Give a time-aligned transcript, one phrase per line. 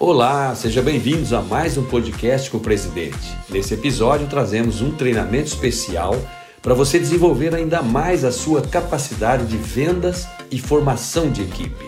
[0.00, 3.36] Olá, sejam bem-vindos a mais um podcast com o presidente.
[3.48, 6.14] Nesse episódio trazemos um treinamento especial
[6.62, 11.84] para você desenvolver ainda mais a sua capacidade de vendas e formação de equipe.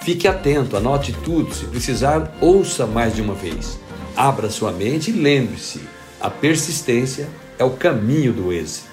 [0.00, 3.78] Fique atento, anote tudo, se precisar, ouça mais de uma vez.
[4.16, 5.82] Abra sua mente e lembre-se:
[6.18, 8.88] a persistência é o caminho do êxito.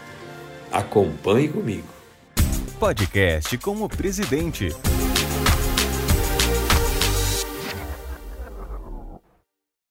[0.70, 1.88] Acompanhe comigo.
[2.78, 4.76] Podcast como presidente.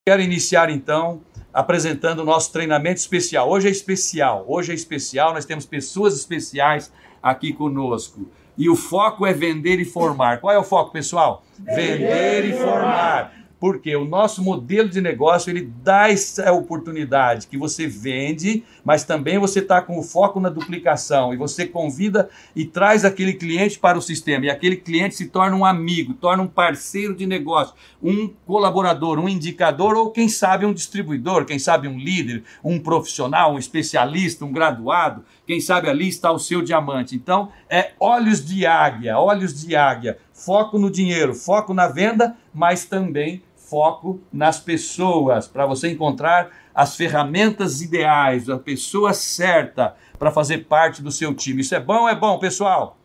[0.08, 1.20] Quero iniciar então
[1.52, 3.50] apresentando o nosso treinamento especial.
[3.50, 8.30] Hoje é especial, hoje é especial, nós temos pessoas especiais aqui conosco.
[8.56, 10.38] E o foco é vender e formar.
[10.40, 11.42] Qual é o foco, pessoal?
[11.58, 13.32] Vender e formar.
[13.58, 19.38] Porque o nosso modelo de negócio ele dá essa oportunidade que você vende, mas também
[19.38, 23.96] você está com o foco na duplicação e você convida e traz aquele cliente para
[23.96, 28.28] o sistema e aquele cliente se torna um amigo, torna um parceiro de negócio, um
[28.46, 33.58] colaborador, um indicador ou quem sabe um distribuidor, quem sabe um líder, um profissional, um
[33.58, 35.24] especialista, um graduado.
[35.46, 37.14] Quem sabe ali está o seu diamante.
[37.14, 42.84] Então é olhos de águia, olhos de águia, foco no dinheiro, foco na venda, mas
[42.84, 50.66] também foco nas pessoas, para você encontrar as ferramentas ideais, a pessoa certa para fazer
[50.66, 51.62] parte do seu time.
[51.62, 52.95] Isso é bom é bom, pessoal?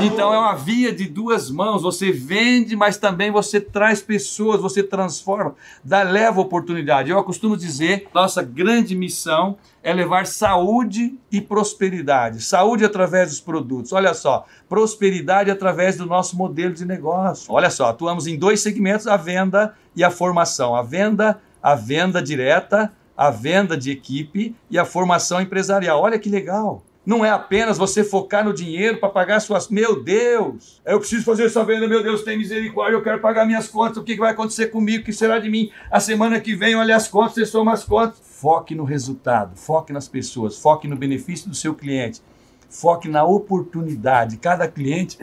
[0.00, 1.82] Então é uma via de duas mãos.
[1.82, 7.10] Você vende, mas também você traz pessoas, você transforma, dá, leva oportunidade.
[7.10, 12.42] Eu costumo dizer, nossa grande missão é levar saúde e prosperidade.
[12.42, 13.92] Saúde através dos produtos.
[13.92, 17.52] Olha só, prosperidade através do nosso modelo de negócio.
[17.52, 20.74] Olha só, atuamos em dois segmentos: a venda e a formação.
[20.74, 26.00] A venda, a venda direta, a venda de equipe e a formação empresarial.
[26.00, 26.82] Olha que legal.
[27.06, 29.68] Não é apenas você focar no dinheiro para pagar suas.
[29.68, 30.80] Meu Deus!
[30.86, 33.98] Eu preciso fazer essa venda, meu Deus, tem misericórdia, eu quero pagar minhas contas.
[33.98, 35.02] O que vai acontecer comigo?
[35.02, 35.70] O que será de mim?
[35.90, 38.18] A semana que vem, olha as contas, você soma as contas.
[38.22, 42.22] Foque no resultado, foque nas pessoas, foque no benefício do seu cliente,
[42.70, 44.38] foque na oportunidade.
[44.38, 45.18] Cada cliente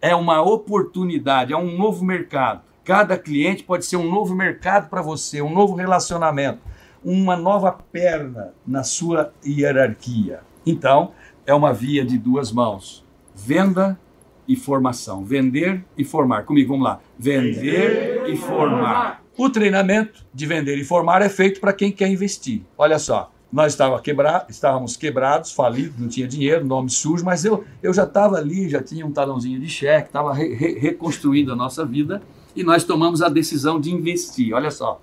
[0.00, 2.62] é uma oportunidade, é um novo mercado.
[2.84, 6.60] Cada cliente pode ser um novo mercado para você, um novo relacionamento,
[7.02, 10.40] uma nova perna na sua hierarquia.
[10.66, 11.12] Então,
[11.46, 13.98] é uma via de duas mãos: venda
[14.46, 15.24] e formação.
[15.24, 16.44] Vender e formar.
[16.44, 17.00] Comigo, vamos lá.
[17.18, 19.22] Vender e formar.
[19.36, 22.62] O treinamento de vender e formar é feito para quem quer investir.
[22.78, 24.46] Olha só, nós estava quebra...
[24.48, 28.82] estávamos quebrados, falidos, não tinha dinheiro, nome sujo, mas eu, eu já estava ali, já
[28.82, 32.22] tinha um talãozinho de cheque, estava re re reconstruindo a nossa vida
[32.54, 34.54] e nós tomamos a decisão de investir.
[34.54, 35.00] Olha só,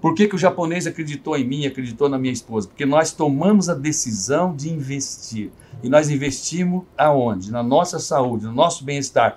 [0.00, 2.68] por que, que o japonês acreditou em mim, acreditou na minha esposa?
[2.68, 5.50] Porque nós tomamos a decisão de investir.
[5.84, 7.52] E nós investimos aonde?
[7.52, 9.36] Na nossa saúde, no nosso bem-estar.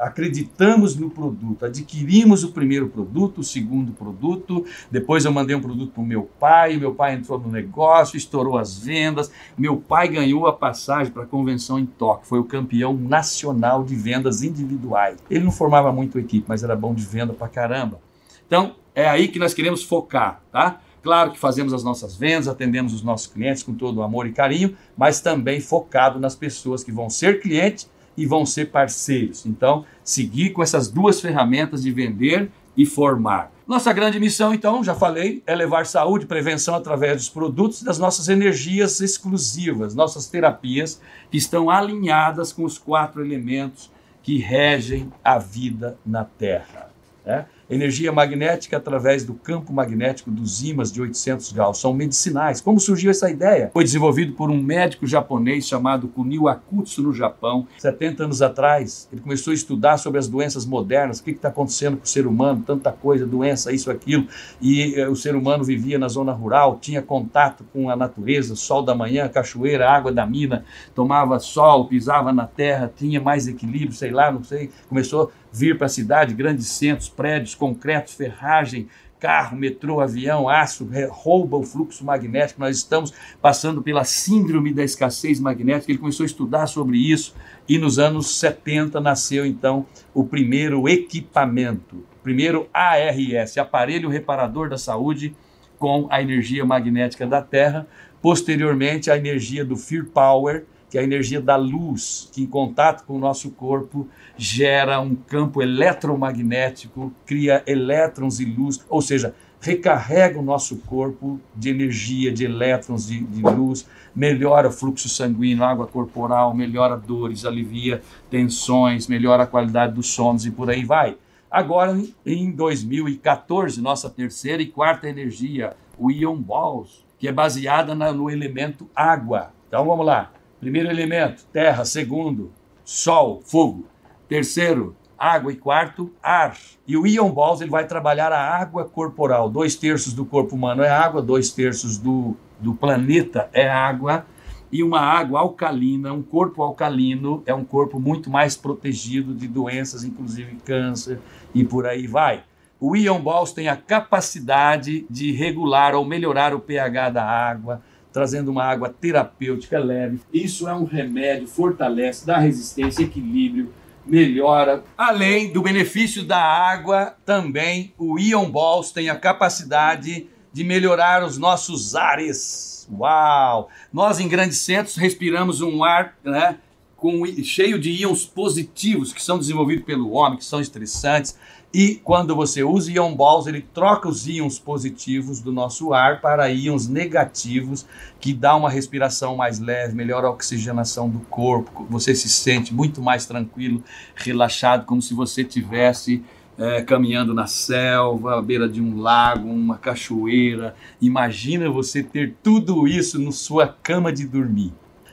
[0.00, 5.92] Acreditamos no produto, adquirimos o primeiro produto, o segundo produto, depois eu mandei um produto
[5.92, 10.46] para o meu pai, meu pai entrou no negócio, estourou as vendas, meu pai ganhou
[10.48, 15.16] a passagem para a convenção em Tóquio, foi o campeão nacional de vendas individuais.
[15.30, 18.00] Ele não formava muito equipe, mas era bom de venda para caramba.
[18.46, 20.80] Então, é aí que nós queremos focar, tá?
[21.02, 24.32] Claro que fazemos as nossas vendas, atendemos os nossos clientes com todo o amor e
[24.32, 29.46] carinho, mas também focado nas pessoas que vão ser clientes e vão ser parceiros.
[29.46, 33.52] Então, seguir com essas duas ferramentas de vender e formar.
[33.66, 37.98] Nossa grande missão, então, já falei, é levar saúde e prevenção através dos produtos das
[37.98, 43.90] nossas energias exclusivas, nossas terapias que estão alinhadas com os quatro elementos
[44.22, 46.90] que regem a vida na Terra.
[47.24, 47.46] Né?
[47.70, 51.78] Energia magnética através do campo magnético dos ímãs de 800 Gauss.
[51.78, 52.60] São medicinais.
[52.60, 53.70] Como surgiu essa ideia?
[53.72, 59.08] Foi desenvolvido por um médico japonês chamado Kunio Akutsu no Japão, 70 anos atrás.
[59.12, 62.26] Ele começou a estudar sobre as doenças modernas, o que está acontecendo com o ser
[62.26, 64.26] humano, tanta coisa, doença, isso, aquilo.
[64.60, 68.82] E eh, o ser humano vivia na zona rural, tinha contato com a natureza, sol
[68.82, 70.64] da manhã, cachoeira, água da mina,
[70.94, 74.70] tomava sol, pisava na terra, tinha mais equilíbrio, sei lá, não sei.
[74.88, 81.56] Começou vir para a cidade, grandes centros, prédios, concretos, ferragem, carro, metrô, avião, aço, rouba
[81.56, 82.60] o fluxo magnético.
[82.60, 85.90] Nós estamos passando pela síndrome da escassez magnética.
[85.90, 87.34] Ele começou a estudar sobre isso
[87.68, 94.78] e nos anos 70 nasceu então o primeiro equipamento, o primeiro ARS, aparelho reparador da
[94.78, 95.34] saúde
[95.78, 97.86] com a energia magnética da Terra,
[98.20, 103.04] posteriormente a energia do Fear Power, que é a energia da luz, que em contato
[103.04, 110.38] com o nosso corpo gera um campo eletromagnético, cria elétrons e luz, ou seja, recarrega
[110.38, 115.86] o nosso corpo de energia, de elétrons, de, de luz, melhora o fluxo sanguíneo, água
[115.86, 118.00] corporal, melhora dores, alivia
[118.30, 121.16] tensões, melhora a qualidade dos sonos e por aí vai.
[121.50, 128.30] Agora, em 2014, nossa terceira e quarta energia, o Ion Balls, que é baseada no
[128.30, 129.52] elemento água.
[129.66, 130.30] Então vamos lá.
[130.60, 131.84] Primeiro elemento, terra.
[131.84, 132.52] Segundo,
[132.84, 133.86] sol, fogo.
[134.28, 135.52] Terceiro, água.
[135.52, 136.56] E quarto, ar.
[136.86, 139.48] E o Ion Balls ele vai trabalhar a água corporal.
[139.48, 144.26] Dois terços do corpo humano é água, dois terços do, do planeta é água
[144.70, 150.04] e uma água alcalina, um corpo alcalino, é um corpo muito mais protegido de doenças,
[150.04, 151.18] inclusive câncer
[151.54, 152.44] e por aí vai.
[152.80, 157.82] O Ion Balls tem a capacidade de regular ou melhorar o pH da água,
[158.18, 160.18] trazendo uma água terapêutica leve.
[160.34, 163.72] Isso é um remédio, fortalece, dá resistência, equilíbrio,
[164.04, 164.82] melhora.
[164.96, 171.38] Além do benefício da água, também o Ion Balls tem a capacidade de melhorar os
[171.38, 173.68] nossos ares Uau!
[173.92, 176.58] Nós em grandes centros respiramos um ar né,
[176.96, 181.38] com, cheio de íons positivos que são desenvolvidos pelo homem, que são estressantes.
[181.72, 186.50] E quando você usa Ion Balls, ele troca os íons positivos do nosso ar para
[186.50, 187.84] íons negativos,
[188.18, 191.86] que dá uma respiração mais leve, melhora a oxigenação do corpo.
[191.90, 193.82] Você se sente muito mais tranquilo,
[194.16, 196.22] relaxado, como se você tivesse
[196.56, 200.74] é, caminhando na selva, à beira de um lago, uma cachoeira.
[201.00, 204.72] Imagina você ter tudo isso na sua cama de dormir.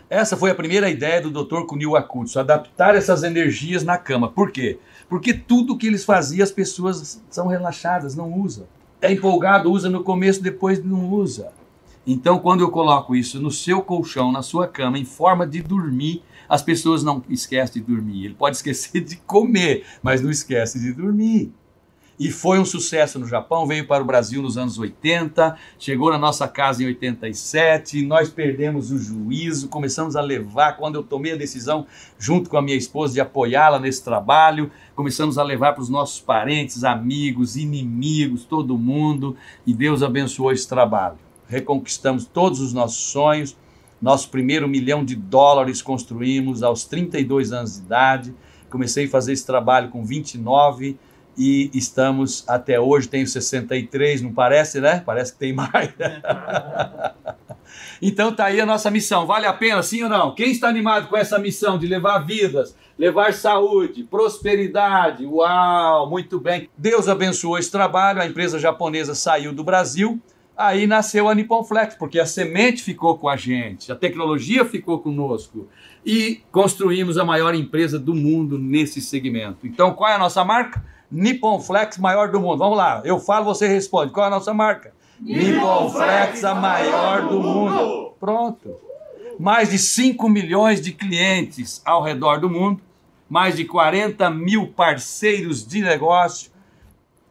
[0.09, 1.65] Essa foi a primeira ideia do Dr.
[1.65, 4.29] Kunio Akutsu, adaptar essas energias na cama.
[4.29, 4.77] Por quê?
[5.09, 8.67] Porque tudo que eles faziam as pessoas são relaxadas, não usam.
[9.01, 11.51] É empolgado, usa no começo, depois não usa.
[12.05, 16.21] Então, quando eu coloco isso no seu colchão, na sua cama, em forma de dormir,
[16.47, 18.25] as pessoas não esquecem de dormir.
[18.25, 21.51] Ele pode esquecer de comer, mas não esquece de dormir.
[22.17, 26.17] E foi um sucesso no Japão, veio para o Brasil nos anos 80, chegou na
[26.17, 31.35] nossa casa em 87, nós perdemos o juízo, começamos a levar, quando eu tomei a
[31.35, 31.85] decisão,
[32.17, 36.21] junto com a minha esposa, de apoiá-la nesse trabalho, começamos a levar para os nossos
[36.21, 39.35] parentes, amigos, inimigos, todo mundo,
[39.67, 41.17] e Deus abençoou esse trabalho.
[41.49, 43.57] Reconquistamos todos os nossos sonhos,
[44.01, 48.35] nosso primeiro milhão de dólares construímos aos 32 anos de idade.
[48.69, 50.97] Comecei a fazer esse trabalho com 29
[51.37, 55.01] e estamos até hoje, tenho 63, não parece, né?
[55.05, 55.93] Parece que tem mais.
[58.01, 59.25] então tá aí a nossa missão.
[59.25, 60.33] Vale a pena, sim ou não?
[60.33, 65.25] Quem está animado com essa missão de levar vidas, levar saúde, prosperidade?
[65.25, 66.69] Uau, muito bem.
[66.77, 68.21] Deus abençoou esse trabalho.
[68.21, 70.21] A empresa japonesa saiu do Brasil
[70.57, 74.99] Aí nasceu a Nippon Flex, porque a semente ficou com a gente, a tecnologia ficou
[74.99, 75.67] conosco
[76.05, 79.67] e construímos a maior empresa do mundo nesse segmento.
[79.67, 80.81] Então, qual é a nossa marca?
[81.15, 82.57] Nippon Flex, maior do mundo.
[82.57, 84.11] Vamos lá, eu falo, você responde.
[84.11, 84.93] Qual é a nossa marca?
[85.17, 88.13] Nippon Flex, a maior do mundo.
[88.19, 88.75] Pronto.
[89.39, 92.81] Mais de 5 milhões de clientes ao redor do mundo,
[93.29, 96.51] mais de 40 mil parceiros de negócio,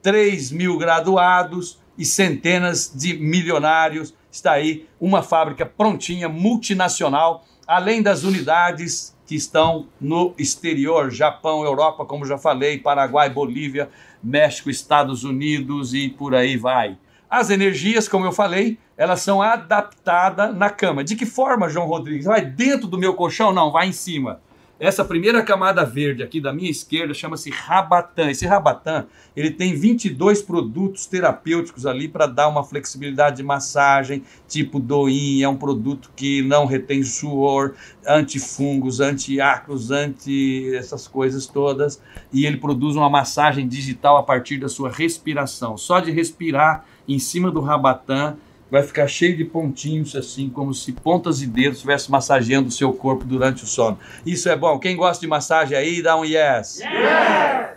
[0.01, 4.15] 3 mil graduados e centenas de milionários.
[4.33, 12.05] Está aí uma fábrica prontinha, multinacional, além das unidades que estão no exterior, Japão, Europa,
[12.05, 13.89] como já falei, Paraguai, Bolívia,
[14.23, 16.99] México, Estados Unidos e por aí vai.
[17.29, 21.03] As energias, como eu falei, elas são adaptadas na cama.
[21.03, 22.27] De que forma, João Rodrigues?
[22.27, 23.53] Vai dentro do meu colchão?
[23.53, 24.41] Não, vai em cima.
[24.79, 28.29] Essa primeira camada verde aqui da minha esquerda chama-se Rabatan.
[28.29, 29.07] Esse Rabatan,
[29.37, 35.49] ele tem 22 produtos terapêuticos ali para dar uma flexibilidade de massagem, tipo Doin, é
[35.49, 42.03] um produto que não retém suor, antifungos, antiácaros, anti essas coisas todas,
[42.33, 45.77] e ele produz uma massagem digital a partir da sua respiração.
[45.79, 48.37] Só de respirar em cima do Rabatan,
[48.75, 52.93] vai ficar cheio de pontinhos, assim, como se pontas e dedos estivessem massageando o seu
[52.93, 53.97] corpo durante o sono.
[54.27, 54.81] Isso é bom.
[54.81, 56.81] Quem gosta de massagem aí, dá um yes.
[56.81, 57.69] yes!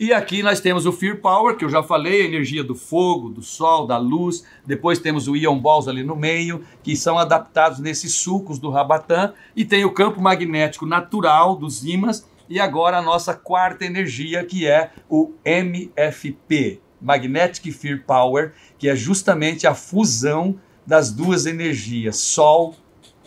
[0.00, 3.28] E aqui nós temos o Fear Power, que eu já falei, a energia do fogo,
[3.28, 4.44] do sol, da luz.
[4.66, 9.32] Depois temos o Ion Balls ali no meio, que são adaptados nesses sucos do Rabatã.
[9.54, 12.28] E tem o campo magnético natural dos ímãs.
[12.48, 18.96] E agora a nossa quarta energia, que é o MFP, Magnetic Fear Power, que é
[18.96, 22.74] justamente a fusão das duas energias, Sol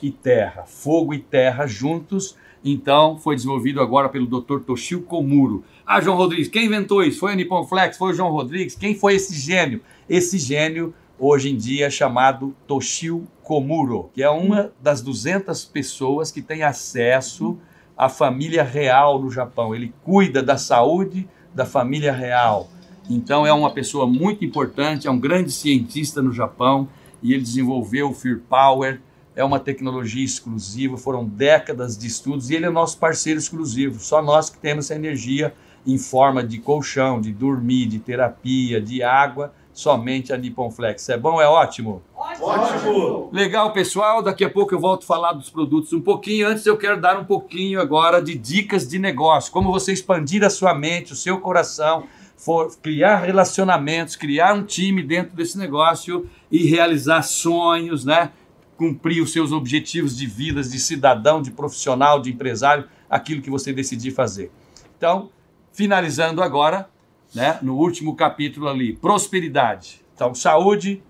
[0.01, 2.37] e Terra, fogo e terra juntos.
[2.63, 4.59] Então, foi desenvolvido agora pelo Dr.
[4.59, 5.63] Toshio Komuro.
[5.85, 7.19] Ah, João Rodrigues, quem inventou isso?
[7.19, 7.97] Foi a Nippon Flex?
[7.97, 8.75] Foi o João Rodrigues?
[8.75, 9.81] Quem foi esse gênio?
[10.09, 16.31] Esse gênio, hoje em dia, é chamado Toshio Komuro, que é uma das 200 pessoas
[16.31, 17.57] que tem acesso
[17.97, 19.73] à família real no Japão.
[19.73, 22.69] Ele cuida da saúde da família real
[23.09, 26.87] então é uma pessoa muito importante, é um grande cientista no Japão
[27.23, 29.01] e ele desenvolveu o Fear Power,
[29.35, 33.99] é uma tecnologia exclusiva, foram décadas de estudos e ele é nosso parceiro exclusivo.
[33.99, 35.53] Só nós que temos essa energia
[35.87, 41.07] em forma de colchão, de dormir, de terapia, de água, somente a Nippon Flex.
[41.09, 42.01] É bom, é ótimo?
[42.15, 43.29] Ótimo!
[43.31, 44.21] Legal, pessoal.
[44.21, 46.47] Daqui a pouco eu volto a falar dos produtos um pouquinho.
[46.47, 49.51] Antes eu quero dar um pouquinho agora de dicas de negócio.
[49.51, 52.03] Como você expandir a sua mente, o seu coração,
[52.39, 58.31] for criar relacionamentos, criar um time dentro desse negócio e realizar sonhos, né?
[58.77, 63.73] Cumprir os seus objetivos de vida, de cidadão, de profissional, de empresário, aquilo que você
[63.73, 64.49] decidir fazer.
[64.97, 65.29] Então,
[65.73, 66.89] finalizando agora,
[67.35, 70.01] né, no último capítulo ali, prosperidade.
[70.15, 71.03] Então, saúde,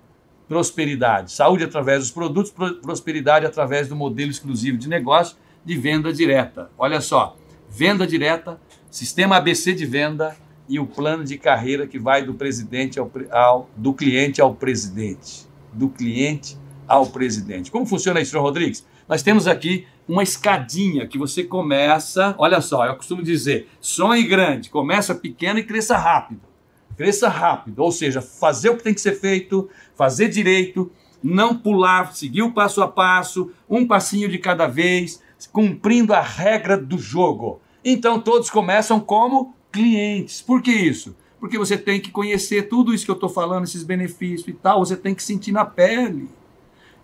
[0.48, 1.32] prosperidade.
[1.32, 6.72] Saúde através dos produtos, prosperidade através do modelo exclusivo de negócio de venda direta.
[6.76, 7.38] Olha só,
[7.70, 8.60] venda direta,
[8.90, 10.36] sistema ABC de venda
[10.70, 15.48] e o plano de carreira que vai do presidente ao, ao do cliente ao presidente,
[15.74, 16.56] do cliente
[16.88, 17.72] ao presidente.
[17.72, 18.86] Como funciona isso, Rodrigues?
[19.08, 22.36] Nós temos aqui uma escadinha que você começa.
[22.38, 26.42] Olha só, eu costumo dizer: sonhe grande, começa pequeno e cresça rápido.
[26.96, 30.92] Cresça rápido, ou seja, fazer o que tem que ser feito, fazer direito,
[31.24, 35.22] não pular, seguir o passo a passo, um passinho de cada vez,
[35.52, 37.62] cumprindo a regra do jogo.
[37.86, 40.42] Então todos começam como clientes.
[40.42, 41.16] Por que isso?
[41.40, 44.86] Porque você tem que conhecer tudo isso que eu estou falando, esses benefícios e tal,
[44.86, 46.30] você tem que sentir na pele.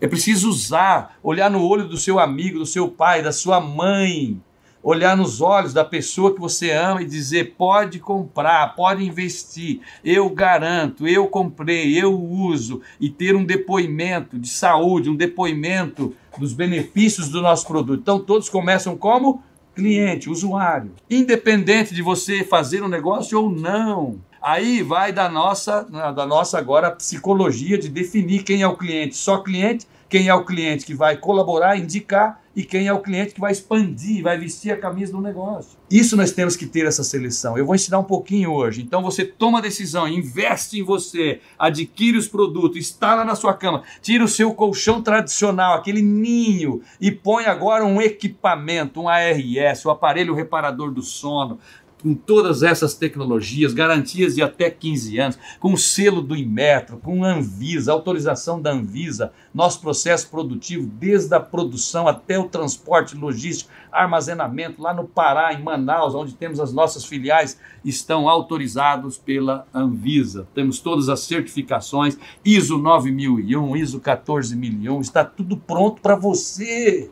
[0.01, 4.41] É preciso usar, olhar no olho do seu amigo, do seu pai, da sua mãe,
[4.83, 10.29] olhar nos olhos da pessoa que você ama e dizer: pode comprar, pode investir, eu
[10.29, 17.29] garanto, eu comprei, eu uso, e ter um depoimento de saúde, um depoimento dos benefícios
[17.29, 18.01] do nosso produto.
[18.01, 19.41] Então, todos começam como
[19.75, 24.19] cliente, usuário, independente de você fazer um negócio ou não.
[24.41, 29.39] Aí vai da nossa, da nossa agora psicologia de definir quem é o cliente, só
[29.39, 33.39] cliente, quem é o cliente que vai colaborar, indicar e quem é o cliente que
[33.39, 35.77] vai expandir, vai vestir a camisa do negócio.
[35.91, 37.57] Isso nós temos que ter essa seleção.
[37.57, 38.81] Eu vou ensinar um pouquinho hoje.
[38.81, 43.83] Então você toma a decisão, investe em você, adquire os produtos, instala na sua cama,
[44.01, 49.89] tira o seu colchão tradicional, aquele ninho e põe agora um equipamento, um ARS, o
[49.89, 51.59] aparelho reparador do sono,
[52.01, 57.23] com todas essas tecnologias, garantias de até 15 anos, com o selo do Inmetro, com
[57.23, 63.71] a Anvisa, autorização da Anvisa, nosso processo produtivo, desde a produção até o transporte logístico,
[63.91, 70.47] armazenamento, lá no Pará, em Manaus, onde temos as nossas filiais, estão autorizados pela Anvisa.
[70.53, 77.09] Temos todas as certificações, ISO 9001, ISO 14001, está tudo pronto para você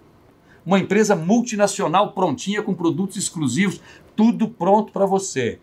[0.65, 3.81] uma empresa multinacional prontinha com produtos exclusivos
[4.15, 5.59] tudo pronto para você.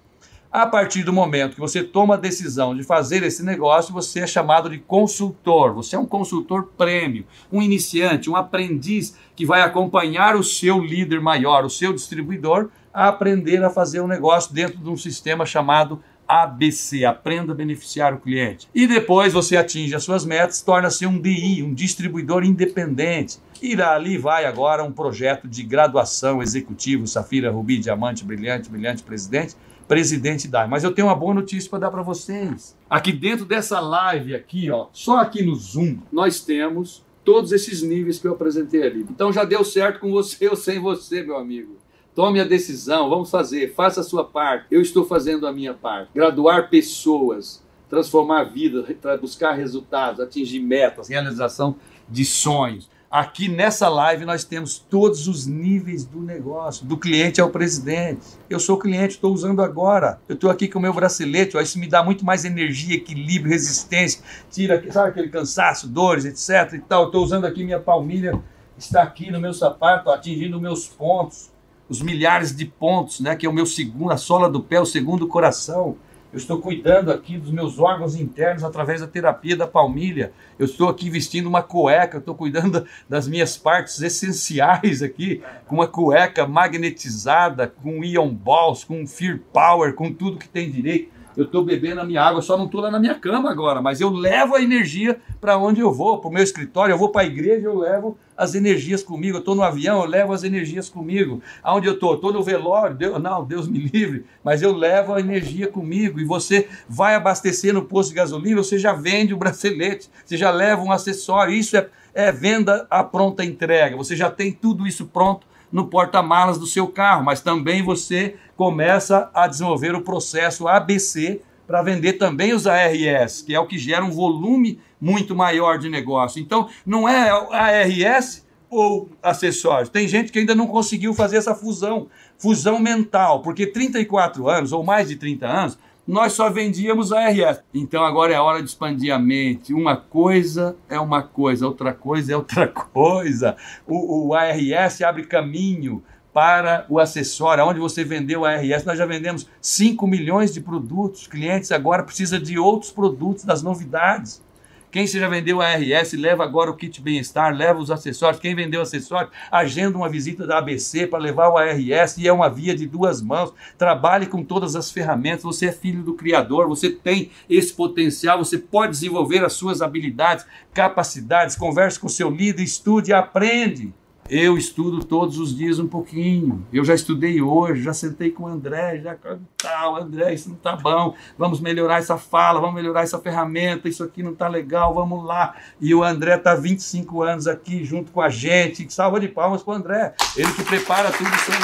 [0.52, 4.26] A partir do momento que você toma a decisão de fazer esse negócio, você é
[4.26, 5.73] chamado de consultor.
[5.75, 11.21] Você é um consultor prêmio, um iniciante, um aprendiz que vai acompanhar o seu líder
[11.21, 16.02] maior, o seu distribuidor, a aprender a fazer um negócio dentro de um sistema chamado
[16.31, 18.69] ABC, aprenda a beneficiar o cliente.
[18.73, 23.39] E depois você atinge as suas metas, torna-se um DI, um distribuidor independente.
[23.61, 29.57] E ali vai agora um projeto de graduação executivo, Safira, Rubi, Diamante, Brilhante, Brilhante Presidente,
[29.89, 30.69] Presidente da.
[30.69, 32.77] Mas eu tenho uma boa notícia para dar para vocês.
[32.89, 38.19] Aqui dentro dessa live aqui, ó, só aqui no Zoom, nós temos todos esses níveis
[38.19, 39.07] que eu apresentei ali.
[39.11, 41.77] Então já deu certo com você ou sem você, meu amigo.
[42.14, 44.67] Tome a decisão, vamos fazer, faça a sua parte.
[44.71, 46.11] Eu estou fazendo a minha parte.
[46.12, 48.85] Graduar pessoas, transformar vidas,
[49.21, 51.76] buscar resultados, atingir metas, realização
[52.09, 52.90] de sonhos.
[53.09, 58.23] Aqui nessa live nós temos todos os níveis do negócio, do cliente ao presidente.
[58.49, 60.21] Eu sou cliente, estou usando agora.
[60.29, 63.52] Eu estou aqui com o meu bracelete, ó, isso me dá muito mais energia, equilíbrio,
[63.52, 66.75] resistência, tira sabe, aquele cansaço, dores, etc.
[66.75, 67.07] e tal.
[67.07, 68.40] Estou usando aqui minha palmilha,
[68.76, 71.50] está aqui no meu sapato, atingindo meus pontos
[71.90, 74.87] os milhares de pontos, né, que é o meu segundo, a sola do pé, o
[74.87, 75.97] segundo coração.
[76.32, 80.32] Eu estou cuidando aqui dos meus órgãos internos através da terapia da palmilha.
[80.56, 85.88] Eu estou aqui vestindo uma cueca, estou cuidando das minhas partes essenciais aqui, com uma
[85.88, 91.64] cueca magnetizada, com ion balls, com fear power, com tudo que tem direito eu estou
[91.64, 94.54] bebendo a minha água, só não estou lá na minha cama agora, mas eu levo
[94.54, 97.66] a energia para onde eu vou, para o meu escritório, eu vou para a igreja,
[97.66, 101.42] eu levo as energias comigo, eu estou no avião, eu levo as energias comigo.
[101.62, 102.14] Aonde eu estou?
[102.14, 106.20] Estou no velório, Deus, não, Deus me livre, mas eu levo a energia comigo.
[106.20, 110.50] E você vai abastecer no posto de gasolina, você já vende o bracelete, você já
[110.50, 111.54] leva um acessório.
[111.54, 113.97] Isso é, é venda à pronta entrega.
[113.97, 119.31] Você já tem tudo isso pronto no porta-malas do seu carro, mas também você começa
[119.33, 124.05] a desenvolver o processo ABC para vender também os ARS, que é o que gera
[124.05, 126.41] um volume muito maior de negócio.
[126.41, 129.89] Então, não é ARS ou acessórios.
[129.89, 132.09] Tem gente que ainda não conseguiu fazer essa fusão,
[132.39, 135.79] fusão mental, porque 34 anos ou mais de 30 anos,
[136.11, 137.62] nós só vendíamos a RS.
[137.73, 139.73] Então agora é hora de expandir a mente.
[139.73, 143.57] Uma coisa é uma coisa, outra coisa é outra coisa.
[143.87, 146.02] O, o ARS abre caminho
[146.33, 151.29] para o acessório, onde você vendeu a ARS, nós já vendemos 5 milhões de produtos.
[151.29, 154.43] Clientes agora precisa de outros produtos, das novidades.
[154.90, 158.40] Quem já vendeu a RS, leva agora o kit bem-estar, leva os acessórios.
[158.40, 162.50] Quem vendeu acessório, agenda uma visita da ABC para levar o ARS e é uma
[162.50, 163.54] via de duas mãos.
[163.78, 165.44] Trabalhe com todas as ferramentas.
[165.44, 170.44] Você é filho do Criador, você tem esse potencial, você pode desenvolver as suas habilidades,
[170.75, 171.54] capacidades.
[171.54, 173.92] Converse com seu líder, estude, aprende.
[174.33, 176.65] Eu estudo todos os dias um pouquinho.
[176.73, 179.17] Eu já estudei hoje, já sentei com o André, já
[179.57, 181.17] tal, André, isso não tá bom.
[181.37, 185.57] Vamos melhorar essa fala, vamos melhorar essa ferramenta, isso aqui não tá legal, vamos lá.
[185.81, 188.89] E o André tá 25 anos aqui junto com a gente.
[188.95, 190.15] Salva de palmas para o André.
[190.37, 191.59] Ele que prepara tudo isso aí.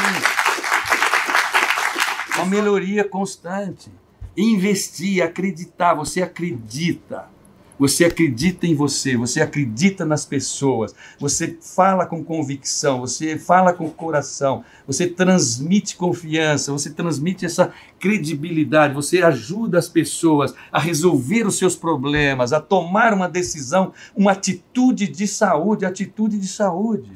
[2.34, 3.92] Uma melhoria constante.
[4.36, 7.35] Investir, acreditar, você acredita.
[7.78, 13.90] Você acredita em você, você acredita nas pessoas, você fala com convicção, você fala com
[13.90, 21.58] coração, você transmite confiança, você transmite essa credibilidade, você ajuda as pessoas a resolver os
[21.58, 27.10] seus problemas, a tomar uma decisão, uma atitude de saúde, atitude de saúde.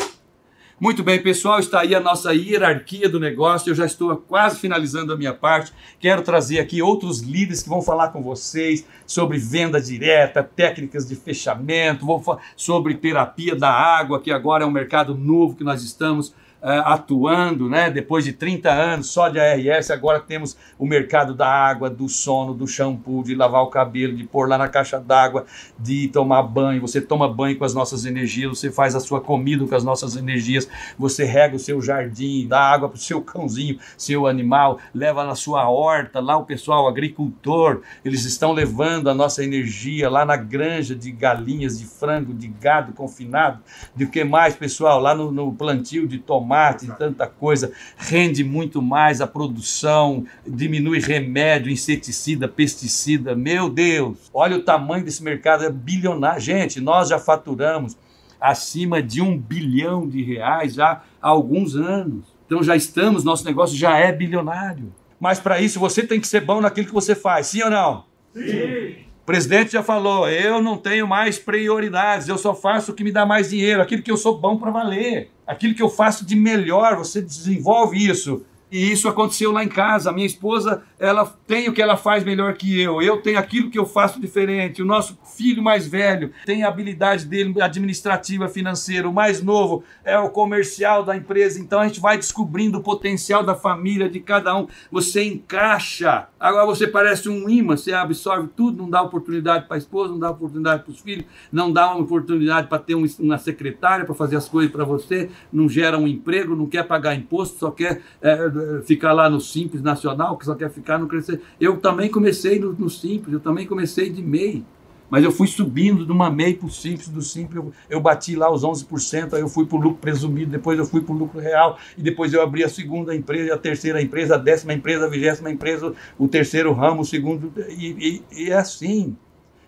[0.80, 3.68] Muito bem, pessoal, está aí a nossa hierarquia do negócio.
[3.68, 5.75] Eu já estou quase finalizando a minha parte.
[5.99, 11.16] Quero trazer aqui outros líderes que vão falar com vocês sobre venda direta, técnicas de
[11.16, 16.32] fechamento, vou sobre terapia da água, que agora é um mercado novo que nós estamos
[16.62, 17.90] atuando, né?
[17.90, 22.52] Depois de 30 anos só de ARS, agora temos o mercado da água, do sono,
[22.52, 25.46] do shampoo, de lavar o cabelo, de pôr lá na caixa d'água,
[25.78, 26.80] de tomar banho.
[26.82, 30.16] Você toma banho com as nossas energias, você faz a sua comida com as nossas
[30.16, 35.24] energias, você rega o seu jardim, dá água para o seu cãozinho, seu animal, leva
[35.24, 40.24] na sua horta, lá o pessoal, o agricultor, eles estão levando a nossa energia lá
[40.24, 43.60] na granja de galinhas, de frango, de gado confinado,
[43.96, 48.82] de que mais, pessoal, lá no, no plantio de tomate tomate, tanta coisa, rende muito
[48.82, 53.36] mais a produção, diminui remédio, inseticida, pesticida.
[53.36, 56.41] Meu Deus, olha o tamanho desse mercado, é bilionário.
[56.41, 57.97] Gente, nós já faturamos
[58.41, 62.25] acima de um bilhão de reais já há alguns anos.
[62.47, 64.93] Então já estamos, nosso negócio já é bilionário.
[65.21, 68.04] Mas para isso você tem que ser bom naquilo que você faz, sim ou não?
[68.34, 68.97] Sim.
[69.23, 73.13] O presidente já falou: eu não tenho mais prioridades, eu só faço o que me
[73.13, 76.36] dá mais dinheiro, aquilo que eu sou bom para valer, aquilo que eu faço de
[76.36, 78.45] melhor, você desenvolve isso.
[78.71, 80.11] E isso aconteceu lá em casa.
[80.11, 83.02] A minha esposa, ela tem o que ela faz melhor que eu.
[83.02, 84.83] Eu tenho aquilo que eu faço diferente.
[84.83, 89.09] O nosso filho mais velho tem a habilidade dele administrativa, financeira.
[89.09, 91.61] O mais novo é o comercial da empresa.
[91.61, 94.69] Então a gente vai descobrindo o potencial da família, de cada um.
[94.91, 96.28] Você encaixa.
[96.39, 100.19] Agora você parece um imã, você absorve tudo, não dá oportunidade para a esposa, não
[100.19, 104.37] dá oportunidade para os filhos, não dá uma oportunidade para ter uma secretária para fazer
[104.37, 108.00] as coisas para você, não gera um emprego, não quer pagar imposto, só quer.
[108.23, 108.50] É,
[108.84, 111.40] ficar lá no Simples Nacional, que só quer ficar no Crescer.
[111.60, 114.64] Eu também comecei no, no Simples, eu também comecei de MEI.
[115.10, 118.36] Mas eu fui subindo de uma MEI para o Simples, do Simples eu, eu, bati
[118.36, 121.18] lá os 11%, aí eu fui para o lucro presumido, depois eu fui para o
[121.18, 125.06] lucro real, e depois eu abri a segunda empresa, a terceira empresa, a décima empresa,
[125.06, 129.16] a vigésima empresa, o terceiro ramo, o segundo, e, e, é assim.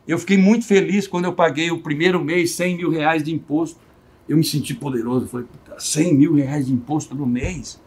[0.06, 3.80] Eu fiquei muito feliz quando eu paguei o primeiro mês 100 mil reais de imposto.
[4.28, 5.46] Eu me senti poderoso, falei,
[5.78, 7.80] 100 mil reais de imposto no mês?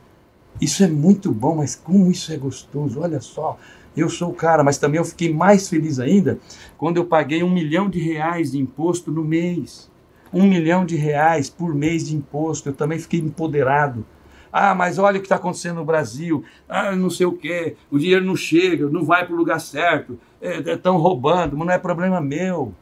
[0.59, 3.57] Isso é muito bom, mas como isso é gostoso, olha só.
[3.95, 6.37] Eu sou o cara, mas também eu fiquei mais feliz ainda
[6.77, 9.89] quando eu paguei um milhão de reais de imposto no mês.
[10.33, 12.67] Um milhão de reais por mês de imposto.
[12.67, 14.05] Eu também fiquei empoderado.
[14.51, 16.43] Ah, mas olha o que está acontecendo no Brasil.
[16.67, 17.75] Ah, não sei o quê.
[17.89, 20.19] O dinheiro não chega, não vai para o lugar certo.
[20.41, 22.73] Estão é, é, roubando, mas não é problema meu.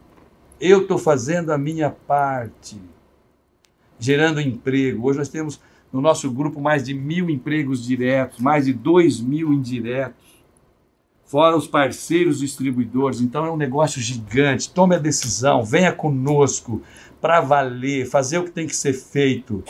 [0.59, 2.79] Eu estou fazendo a minha parte,
[3.99, 5.07] gerando emprego.
[5.07, 5.59] Hoje nós temos
[5.93, 10.43] no nosso grupo mais de mil empregos diretos, mais de dois mil indiretos,
[11.23, 13.21] fora os parceiros distribuidores.
[13.21, 14.73] Então é um negócio gigante.
[14.73, 16.81] Tome a decisão, venha conosco
[17.21, 19.63] para valer, fazer o que tem que ser feito.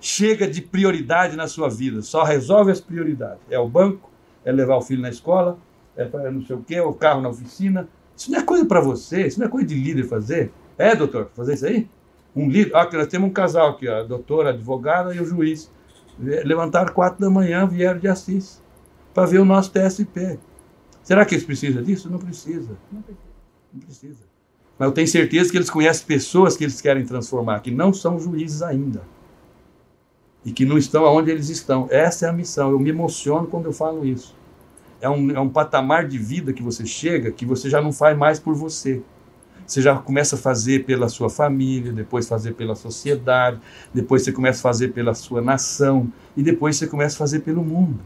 [0.00, 3.40] Chega de prioridade na sua vida, só resolve as prioridades.
[3.48, 4.10] É o banco,
[4.44, 5.56] é levar o filho na escola,
[5.96, 7.88] é não sei o quê, é o carro na oficina.
[8.16, 10.50] Isso não é coisa para você, isso não é coisa de líder fazer.
[10.76, 11.88] É, doutor, fazer isso aí?
[12.34, 12.74] Um líder.
[12.76, 15.70] Aqui nós temos um casal aqui, a doutora, a advogada e o juiz.
[16.18, 18.62] Levantaram quatro da manhã, vieram de Assis
[19.14, 20.38] para ver o nosso TSP.
[21.02, 22.10] Será que eles precisam disso?
[22.10, 22.76] Não precisa.
[22.92, 23.02] Não
[23.80, 24.24] precisa.
[24.78, 28.18] Mas eu tenho certeza que eles conhecem pessoas que eles querem transformar, que não são
[28.18, 29.02] juízes ainda.
[30.44, 31.86] e que não estão aonde eles estão.
[31.90, 32.70] Essa é a missão.
[32.70, 34.34] Eu me emociono quando eu falo isso.
[35.00, 38.16] É um, é um patamar de vida que você chega que você já não faz
[38.16, 39.02] mais por você.
[39.66, 43.60] Você já começa a fazer pela sua família, depois fazer pela sociedade,
[43.92, 47.62] depois você começa a fazer pela sua nação e depois você começa a fazer pelo
[47.64, 48.00] mundo.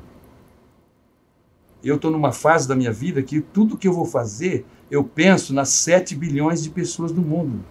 [1.82, 5.54] Eu estou numa fase da minha vida que tudo que eu vou fazer, eu penso
[5.54, 7.64] nas 7 bilhões de pessoas do mundo.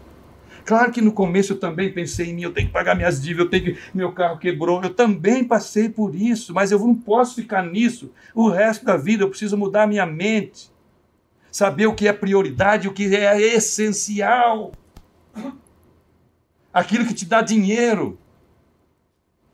[0.65, 3.45] Claro que no começo eu também pensei em mim, eu tenho que pagar minhas dívidas,
[3.45, 7.35] eu tenho que, meu carro quebrou, eu também passei por isso, mas eu não posso
[7.35, 10.71] ficar nisso o resto da vida, eu preciso mudar a minha mente
[11.55, 14.73] saber o que é prioridade, o que é essencial.
[16.73, 18.19] Aquilo que te dá dinheiro.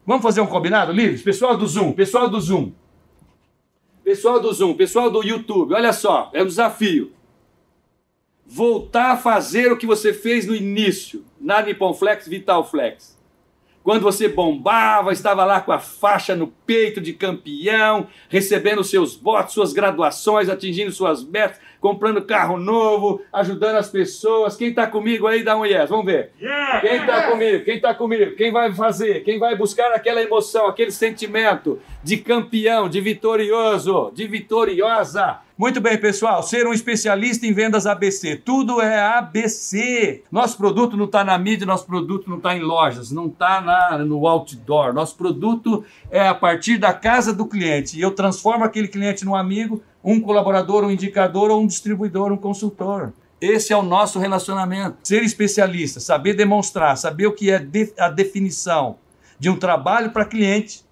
[0.04, 1.22] Vamos fazer um combinado, Livres?
[1.22, 2.72] Pessoal do Zoom, pessoal do Zoom.
[4.04, 7.14] Pessoal do Zoom, pessoal do YouTube, olha só, é um desafio.
[8.48, 13.16] Voltar a fazer o que você fez no início, na Nippon Flex, Vital Flex.
[13.84, 19.54] Quando você bombava, estava lá com a faixa no peito de campeão, recebendo seus votos,
[19.54, 24.56] suas graduações, atingindo suas metas, comprando carro novo, ajudando as pessoas.
[24.56, 25.89] Quem está comigo aí, dá um yes.
[25.89, 26.32] Vamos ver.
[26.82, 27.65] Quem está comigo?
[27.65, 28.36] Quem está comigo?
[28.36, 29.24] Quem vai fazer?
[29.24, 35.39] Quem vai buscar aquela emoção, aquele sentimento de campeão, de vitorioso, de vitoriosa?
[35.62, 36.41] Muito bem, pessoal.
[36.41, 38.36] Ser um especialista em vendas ABC.
[38.36, 40.24] Tudo é ABC.
[40.32, 44.26] Nosso produto não está na mídia, nosso produto não está em lojas, não está no
[44.26, 44.91] outdoor.
[44.91, 47.95] Nosso produto é a partir da casa do cliente.
[47.95, 52.38] E eu transformo aquele cliente num amigo um colaborador, um indicador ou um distribuidor, um
[52.38, 53.13] consultor.
[53.39, 54.97] Esse é o nosso relacionamento.
[55.04, 57.63] Ser especialista, saber demonstrar, saber o que é
[58.00, 58.95] a definição
[59.38, 60.84] de um trabalho para cliente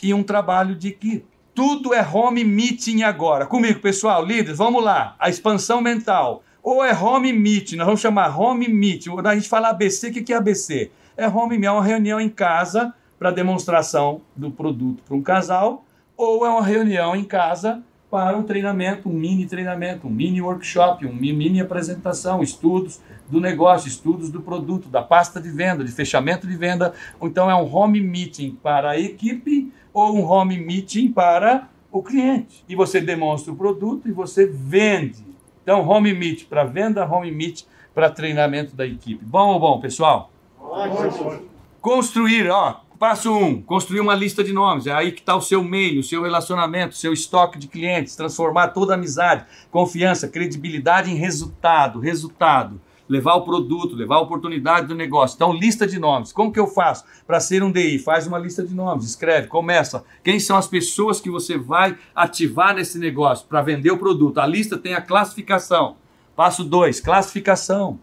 [0.00, 1.33] e um trabalho de equipe.
[1.54, 3.46] Tudo é home meeting agora.
[3.46, 5.14] Comigo, pessoal, líderes, vamos lá.
[5.18, 6.42] A expansão mental.
[6.62, 9.10] Ou é home meeting, nós vamos chamar home meeting.
[9.24, 10.90] A gente fala ABC, o que é ABC?
[11.16, 15.84] É home meeting, é uma reunião em casa para demonstração do produto para um casal,
[16.16, 17.82] ou é uma reunião em casa
[18.14, 23.88] para um treinamento, um mini treinamento, um mini workshop, uma mini apresentação, estudos do negócio,
[23.88, 26.94] estudos do produto, da pasta de venda, de fechamento de venda.
[27.20, 32.64] Então é um home meeting para a equipe ou um home meeting para o cliente.
[32.68, 35.26] E você demonstra o produto e você vende.
[35.64, 39.24] Então home meet para venda, home meet para treinamento da equipe.
[39.24, 40.30] Bom ou bom, pessoal?
[40.60, 41.42] Ótimo.
[41.80, 44.86] Construir, ó, Passo 1, um, construir uma lista de nomes.
[44.86, 48.14] É aí que está o seu meio, o seu relacionamento, o seu estoque de clientes,
[48.14, 52.80] transformar toda amizade, confiança, credibilidade em resultado, resultado.
[53.08, 55.34] Levar o produto, levar a oportunidade do negócio.
[55.34, 56.32] Então, lista de nomes.
[56.32, 57.98] Como que eu faço para ser um DI?
[57.98, 60.04] Faz uma lista de nomes, escreve, começa.
[60.22, 64.38] Quem são as pessoas que você vai ativar nesse negócio para vender o produto?
[64.38, 65.96] A lista tem a classificação.
[66.36, 67.98] Passo 2, classificação.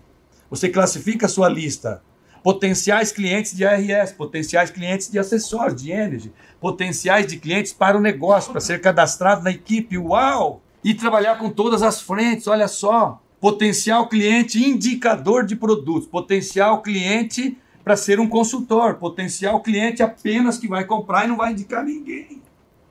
[0.49, 2.04] Você classifica a sua lista
[2.43, 8.01] potenciais clientes de ARS, potenciais clientes de acessórios, de energy, potenciais de clientes para o
[8.01, 9.97] negócio, para ser cadastrado na equipe.
[9.97, 10.62] Uau!
[10.84, 13.21] E trabalhar com todas as frentes, olha só.
[13.39, 20.67] Potencial cliente indicador de produtos, potencial cliente para ser um consultor, potencial cliente apenas que
[20.67, 22.41] vai comprar e não vai indicar ninguém.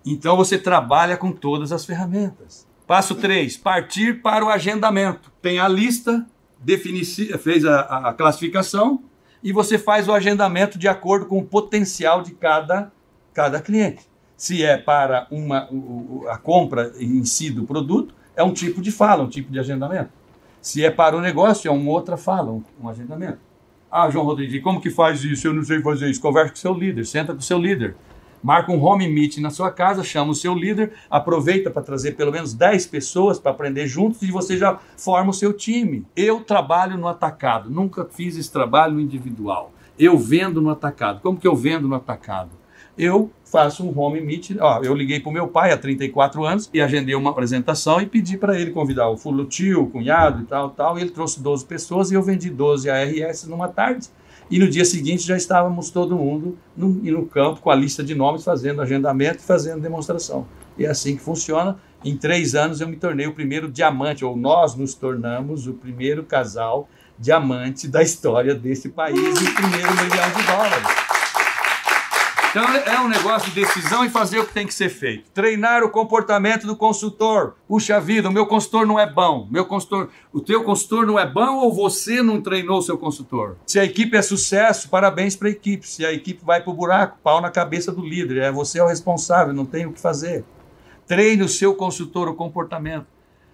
[0.05, 2.67] Então você trabalha com todas as ferramentas.
[2.87, 5.31] Passo 3, partir para o agendamento.
[5.41, 6.27] Tem a lista,
[6.59, 9.05] defini fez a, a classificação,
[9.43, 12.93] e você faz o agendamento de acordo com o potencial de cada,
[13.33, 14.09] cada cliente.
[14.37, 15.69] Se é para uma,
[16.29, 20.11] a compra em si do produto, é um tipo de fala, um tipo de agendamento.
[20.61, 23.39] Se é para o negócio, é uma outra fala, um, um agendamento.
[23.91, 25.47] Ah, João Rodrigues, como que faz isso?
[25.47, 26.21] Eu não sei fazer isso.
[26.21, 27.97] Converse com seu líder, senta com seu líder.
[28.43, 32.33] Marca um home meet na sua casa, chama o seu líder, aproveita para trazer pelo
[32.33, 36.07] menos 10 pessoas para aprender juntos e você já forma o seu time.
[36.17, 39.73] Eu trabalho no atacado, nunca fiz esse trabalho individual.
[39.99, 41.21] Eu vendo no atacado.
[41.21, 42.51] Como que eu vendo no atacado?
[42.97, 44.57] Eu faço um home meet.
[44.59, 48.07] Ó, eu liguei para o meu pai há 34 anos e agendei uma apresentação e
[48.07, 50.99] pedi para ele convidar o fulo tio, o cunhado e tal, tal.
[50.99, 54.09] E ele trouxe 12 pessoas e eu vendi 12 ARS numa tarde.
[54.51, 58.17] E no dia seguinte já estávamos todo mundo no, no campo com a lista de
[58.17, 60.45] nomes, fazendo agendamento e fazendo demonstração.
[60.77, 61.79] E é assim que funciona.
[62.05, 66.25] Em três anos eu me tornei o primeiro diamante, ou nós nos tornamos o primeiro
[66.25, 71.20] casal diamante da história desse país e o primeiro milhão de dólares.
[72.51, 75.31] Então é um negócio de decisão e fazer o que tem que ser feito.
[75.31, 77.55] Treinar o comportamento do consultor.
[77.69, 79.47] Puxa vida, o meu consultor não é bom.
[79.49, 83.57] Meu consultor, o teu consultor não é bom ou você não treinou o seu consultor?
[83.65, 85.87] Se a equipe é sucesso, parabéns para a equipe.
[85.87, 88.39] Se a equipe vai para o buraco, pau na cabeça do líder.
[88.39, 90.45] É você é o responsável, não tem o que fazer.
[91.07, 93.07] Treine o seu consultor o comportamento.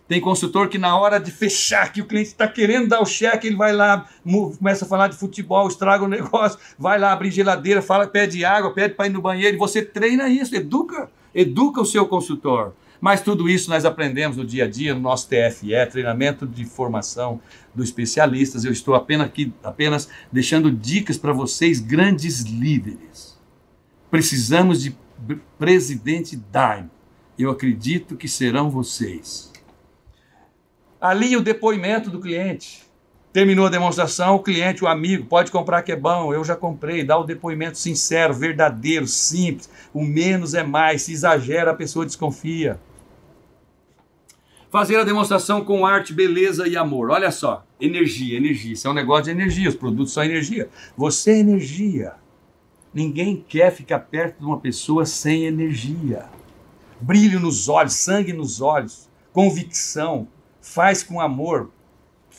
[0.09, 3.49] Tem consultor que na hora de fechar, que o cliente está querendo dar o cheque,
[3.49, 4.07] ele vai lá,
[4.59, 8.73] começa a falar de futebol, estraga o negócio, vai lá abrir geladeira, fala, pede água,
[8.73, 12.73] pede para ir no banheiro, e você treina isso, educa, educa o seu consultor.
[13.01, 17.41] Mas tudo isso nós aprendemos no dia a dia, no nosso TFE, treinamento de formação
[17.75, 18.65] dos especialistas.
[18.65, 23.39] Eu estou apenas aqui, apenas deixando dicas para vocês, grandes líderes.
[24.11, 24.97] Precisamos de
[25.59, 26.89] presidente Dime.
[27.39, 29.53] Eu acredito que serão vocês.
[31.01, 32.85] Ali o depoimento do cliente.
[33.33, 37.05] Terminou a demonstração, o cliente, o amigo, pode comprar que é bom, eu já comprei,
[37.05, 39.69] dá o depoimento sincero, verdadeiro, simples.
[39.93, 42.81] O menos é mais, se exagera, a pessoa desconfia.
[44.71, 47.11] Fazer a demonstração com arte, beleza e amor.
[47.11, 48.73] Olha só, energia, energia.
[48.73, 50.71] Isso é um negócio de energia, os produtos são energia.
[50.97, 52.15] Você é energia.
[52.93, 56.25] Ninguém quer ficar perto de uma pessoa sem energia.
[56.99, 60.27] Brilho nos olhos, sangue nos olhos, convicção,
[60.67, 61.71] faz com amor,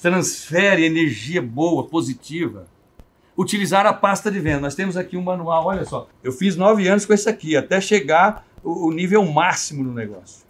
[0.02, 2.68] transfere energia boa, positiva.
[3.38, 4.60] Utilizar a pasta de venda.
[4.60, 6.08] Nós temos aqui um manual, olha só.
[6.24, 10.46] Eu fiz nove anos com esse aqui, até chegar o, nível máximo no negócio.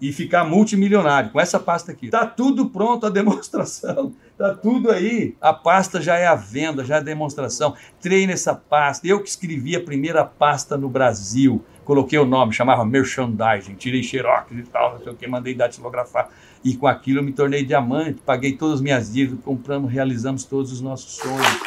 [0.00, 2.08] E ficar multimilionário com essa pasta aqui.
[2.08, 4.12] Tá tudo pronto a demonstração.
[4.36, 5.34] Tá tudo aí.
[5.40, 7.74] A pasta já é a venda, já é a demonstração.
[8.00, 9.06] Treine essa pasta.
[9.06, 11.64] Eu que escrevi a primeira pasta no Brasil.
[11.84, 13.74] Coloquei o nome, chamava merchandising.
[13.74, 16.28] Tirei xerox e tal, não sei o que, mandei datilografar.
[16.64, 20.72] E com aquilo eu me tornei diamante, paguei todas as minhas dívidas, compramos, realizamos todos
[20.72, 21.60] os nossos sonhos.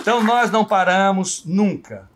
[0.00, 2.08] Então nós não paramos nunca.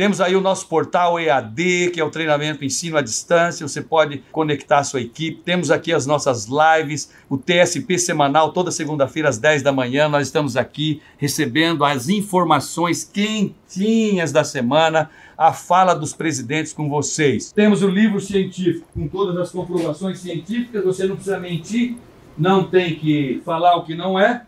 [0.00, 3.68] Temos aí o nosso portal EAD, que é o treinamento ensino à distância.
[3.68, 5.42] Você pode conectar a sua equipe.
[5.42, 10.08] Temos aqui as nossas lives, o TSP semanal, toda segunda-feira às 10 da manhã.
[10.08, 17.50] Nós estamos aqui recebendo as informações quentinhas da semana, a fala dos presidentes com vocês.
[17.50, 20.84] Temos o livro científico com todas as comprovações científicas.
[20.84, 21.96] Você não precisa mentir,
[22.36, 24.42] não tem que falar o que não é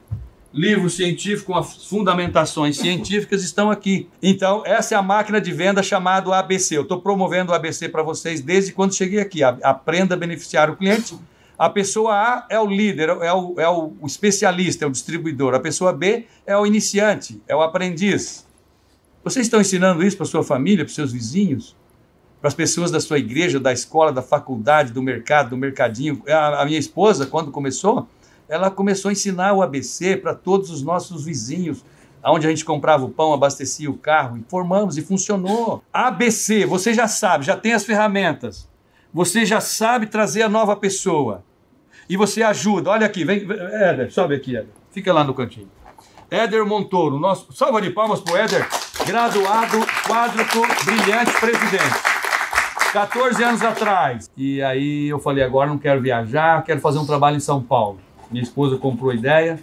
[0.52, 4.07] livro científico com as fundamentações científicas estão aqui.
[4.22, 6.76] Então, essa é a máquina de venda chamada ABC.
[6.76, 9.42] Eu estou promovendo o ABC para vocês desde quando cheguei aqui.
[9.42, 11.18] Aprenda a beneficiar o cliente.
[11.59, 15.55] A pessoa A é o líder, é o, é o especialista, é o distribuidor.
[15.55, 18.44] A pessoa B é o iniciante, é o aprendiz.
[19.25, 21.77] Vocês estão ensinando isso para sua família, para seus vizinhos,
[22.41, 26.21] para as pessoas da sua igreja, da escola, da faculdade, do mercado, do mercadinho.
[26.29, 28.09] A, a minha esposa, quando começou,
[28.49, 31.85] ela começou a ensinar o ABC para todos os nossos vizinhos,
[32.25, 35.85] onde a gente comprava o pão, abastecia o carro, e formamos e funcionou.
[35.93, 38.69] ABC, você já sabe, já tem as ferramentas.
[39.15, 41.45] Você já sabe trazer a nova pessoa.
[42.09, 42.91] E você ajuda.
[42.91, 44.71] Olha aqui, vem, Éder, sobe aqui, Éder.
[44.91, 45.69] Fica lá no cantinho.
[46.33, 47.53] Éder Montoro, nosso.
[47.53, 48.66] Salva de palmas para o Éder,
[49.07, 51.95] graduado, quádruplo, brilhante presidente.
[52.90, 54.31] 14 anos atrás.
[54.35, 57.99] E aí eu falei, agora não quero viajar, quero fazer um trabalho em São Paulo.
[58.31, 59.61] Minha esposa comprou a ideia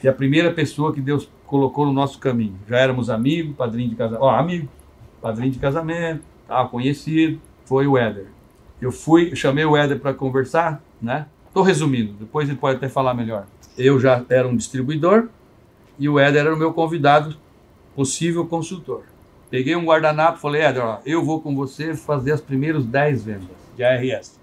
[0.00, 2.54] e a primeira pessoa que Deus colocou no nosso caminho.
[2.68, 4.68] Já éramos amigos, padrinho de casamento, ó, amigo,
[5.20, 8.28] padrinho de casamento, tá, conhecido, foi o Éder.
[8.80, 11.26] Eu fui, chamei o Éder para conversar, né?
[11.48, 13.46] Estou resumindo, depois ele pode até falar melhor.
[13.76, 15.28] Eu já era um distribuidor
[15.98, 17.36] e o Éder era o meu convidado,
[17.94, 19.04] possível consultor.
[19.50, 23.24] Peguei um guardanapo e falei, Éder, ó, eu vou com você fazer as primeiras 10
[23.24, 24.38] vendas de ARS.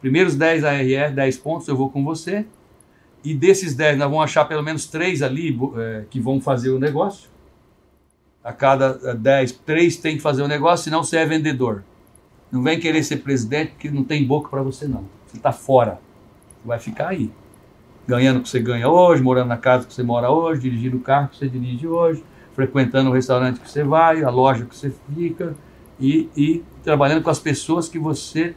[0.00, 2.46] Primeiros 10 ARS, 10 pontos eu vou com você
[3.24, 6.78] e desses 10 nós vamos achar pelo menos 3 ali é, que vão fazer o
[6.78, 7.30] negócio.
[8.42, 11.82] A cada 10, é, 3 tem que fazer o negócio, senão você é vendedor.
[12.52, 15.04] Não vem querer ser presidente porque não tem boca para você não.
[15.26, 15.98] Você está fora.
[16.64, 17.30] Vai ficar aí.
[18.06, 21.00] Ganhando o que você ganha hoje, morando na casa que você mora hoje, dirigindo o
[21.00, 24.92] carro que você dirige hoje, frequentando o restaurante que você vai, a loja que você
[25.14, 25.54] fica
[25.98, 28.54] e, e trabalhando com as pessoas que você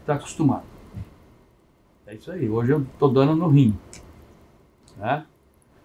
[0.00, 0.64] está acostumado.
[2.06, 2.48] É isso aí.
[2.48, 3.76] Hoje eu estou dando no rim.
[4.96, 5.24] Né?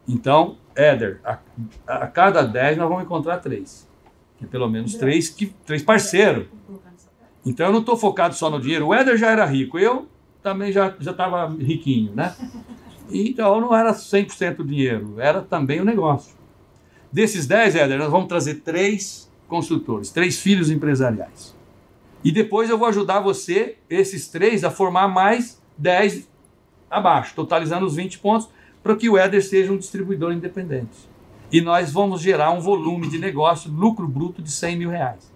[0.07, 1.37] Então, Éder, a,
[1.87, 3.87] a, cada 10 nós vamos encontrar três.
[4.37, 6.47] Que pelo menos três, que, três parceiros.
[7.45, 8.87] Então eu não estou focado só no dinheiro.
[8.87, 10.07] O Éder já era rico, eu
[10.41, 12.35] também já estava riquinho, né?
[13.11, 16.35] Então não era 100% dinheiro, era também o negócio.
[17.11, 21.55] Desses 10, Éder, nós vamos trazer três consultores, três filhos empresariais.
[22.23, 26.29] E depois eu vou ajudar você, esses três, a formar mais 10
[26.89, 28.49] abaixo, totalizando os 20 pontos
[28.83, 31.09] para que o Éder seja um distribuidor independente.
[31.51, 35.31] E nós vamos gerar um volume de negócio, lucro bruto de 100 mil reais.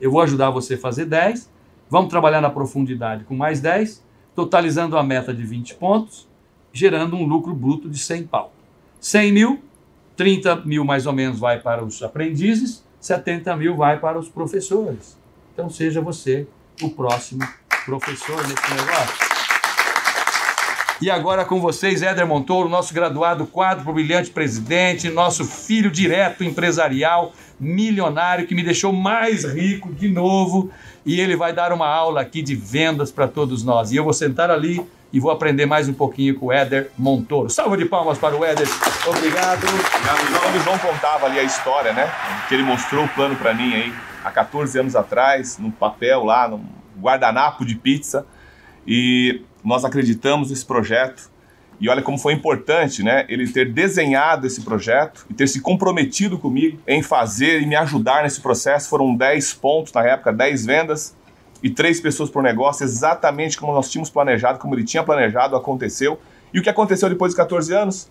[0.00, 1.50] Eu vou ajudar você a fazer 10,
[1.88, 6.28] vamos trabalhar na profundidade com mais 10, totalizando a meta de 20 pontos,
[6.72, 8.52] gerando um lucro bruto de 100 pau.
[9.00, 9.62] 100 mil,
[10.16, 15.18] 30 mil mais ou menos vai para os aprendizes, 70 mil vai para os professores.
[15.52, 16.46] Então seja você
[16.82, 17.46] o próximo
[17.84, 19.30] professor nesse negócio.
[21.02, 27.32] E agora com vocês, Éder Montoro, nosso graduado quadro brilhante presidente, nosso filho direto empresarial,
[27.58, 30.70] milionário, que me deixou mais rico de novo.
[31.06, 33.92] E ele vai dar uma aula aqui de vendas para todos nós.
[33.92, 37.50] E eu vou sentar ali e vou aprender mais um pouquinho com o Éder Montoro.
[37.50, 38.66] Salva de palmas para o Éder.
[39.06, 39.60] Obrigado.
[40.40, 42.10] Quando o João contava ali a história, né?
[42.48, 43.92] Que ele mostrou o plano para mim aí
[44.24, 46.64] há 14 anos atrás, num papel lá, num
[47.00, 48.24] guardanapo de pizza.
[48.86, 51.28] E nós acreditamos nesse projeto.
[51.80, 53.24] E olha como foi importante, né?
[53.28, 58.22] Ele ter desenhado esse projeto e ter se comprometido comigo em fazer e me ajudar
[58.22, 58.88] nesse processo.
[58.88, 61.16] Foram 10 pontos na época, 10 vendas
[61.62, 66.18] e 3 pessoas por negócio, exatamente como nós tínhamos planejado, como ele tinha planejado, aconteceu.
[66.52, 68.10] E o que aconteceu depois de 14 anos?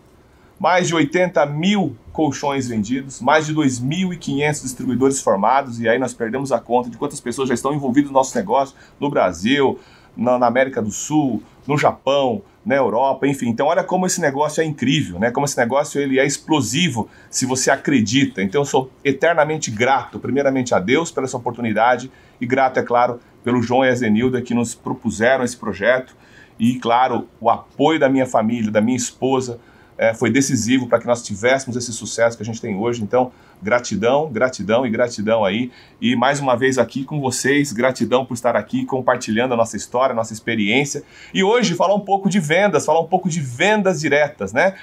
[0.59, 6.51] Mais de 80 mil colchões vendidos, mais de 2.500 distribuidores formados, e aí nós perdemos
[6.51, 9.79] a conta de quantas pessoas já estão envolvidas no nosso negócio no Brasil,
[10.15, 13.47] na, na América do Sul, no Japão, na Europa, enfim.
[13.49, 15.31] Então olha como esse negócio é incrível, né?
[15.31, 18.41] Como esse negócio ele é explosivo se você acredita.
[18.41, 23.19] Então eu sou eternamente grato, primeiramente a Deus pela essa oportunidade e grato, é claro,
[23.43, 26.15] pelo João e a Zenilda que nos propuseram esse projeto
[26.59, 29.59] e, claro, o apoio da minha família, da minha esposa,
[29.97, 33.03] é, foi decisivo para que nós tivéssemos esse sucesso que a gente tem hoje.
[33.03, 35.71] Então, gratidão, gratidão e gratidão aí.
[36.01, 40.13] E mais uma vez aqui com vocês, gratidão por estar aqui compartilhando a nossa história,
[40.13, 41.03] a nossa experiência.
[41.33, 44.75] E hoje falar um pouco de vendas, falar um pouco de vendas diretas, né?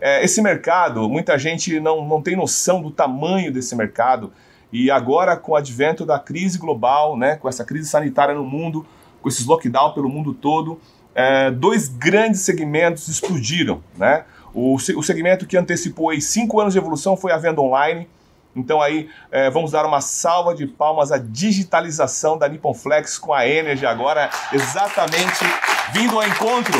[0.00, 4.32] É, esse mercado, muita gente não, não tem noção do tamanho desse mercado.
[4.72, 8.86] E agora, com o advento da crise global, né, com essa crise sanitária no mundo,
[9.20, 10.80] com esses lockdown pelo mundo todo,
[11.14, 14.24] é, dois grandes segmentos explodiram, né?
[14.54, 18.08] O, o segmento que antecipou aí cinco anos de evolução foi a venda online.
[18.54, 23.32] Então aí é, vamos dar uma salva de palmas à digitalização da Nippon Flex com
[23.32, 25.44] a Energy agora exatamente
[25.92, 26.76] vindo ao encontro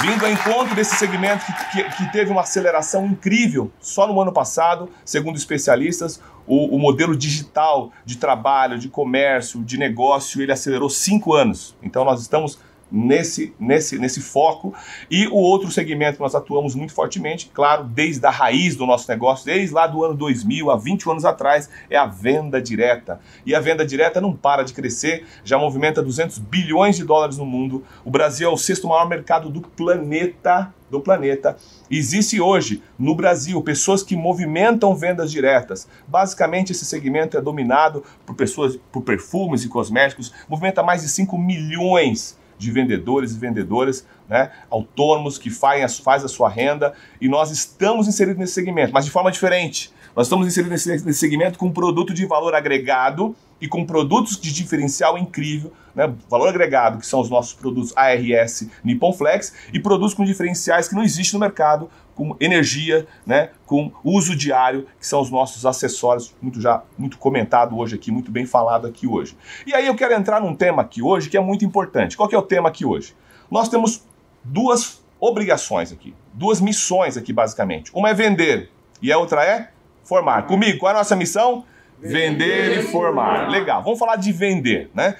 [0.00, 4.32] vindo ao encontro desse segmento que, que, que, teve uma aceleração incrível só no ano
[4.32, 10.88] passado, segundo especialistas, o, o, modelo digital de trabalho, de comércio, de negócio, ele acelerou
[10.88, 11.76] cinco anos.
[11.82, 12.58] Então nós estamos
[12.90, 14.74] nesse, nesse, nesse foco.
[15.10, 19.10] E o outro segmento que nós atuamos muito fortemente, claro, desde a raiz do nosso
[19.10, 23.20] negócio, desde lá do ano 2000, há 20 anos atrás, é a venda direta.
[23.44, 27.46] E a venda direta não para de crescer, já movimenta 200 bilhões de dólares no
[27.46, 27.84] mundo.
[28.04, 31.56] O Brasil é o sexto maior mercado do planeta do planeta.
[31.90, 35.88] Existe hoje no Brasil pessoas que movimentam vendas diretas.
[36.06, 41.36] Basicamente, esse segmento é dominado por pessoas, por perfumes e cosméticos, movimenta mais de 5
[41.36, 47.50] milhões de vendedores e vendedoras né, autônomos que faz, faz a sua renda e nós
[47.50, 49.92] estamos inseridos nesse segmento, mas de forma diferente.
[50.14, 54.38] Nós estamos inseridos nesse, nesse segmento com um produto de valor agregado e com produtos
[54.38, 56.12] de diferencial incrível, né?
[56.28, 60.94] valor agregado, que são os nossos produtos ARS Nippon Flex, e produtos com diferenciais que
[60.94, 63.50] não existem no mercado, com energia, né?
[63.66, 68.30] com uso diário, que são os nossos acessórios, muito já muito comentado hoje aqui, muito
[68.30, 69.36] bem falado aqui hoje.
[69.66, 72.16] E aí eu quero entrar num tema aqui hoje que é muito importante.
[72.16, 73.14] Qual que é o tema aqui hoje?
[73.50, 74.04] Nós temos
[74.44, 77.90] duas obrigações aqui, duas missões aqui basicamente.
[77.94, 79.70] Uma é vender e a outra é
[80.04, 80.46] formar.
[80.46, 81.64] Comigo, qual é a nossa missão?
[82.00, 83.48] Vender, e formar.
[83.48, 85.16] Legal, vamos falar de vender, né?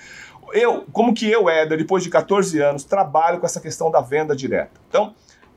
[0.52, 4.34] Eu, como que eu, Éder, depois de 14 anos, trabalho com essa questão da venda
[4.36, 4.80] direta.
[4.88, 5.14] Então,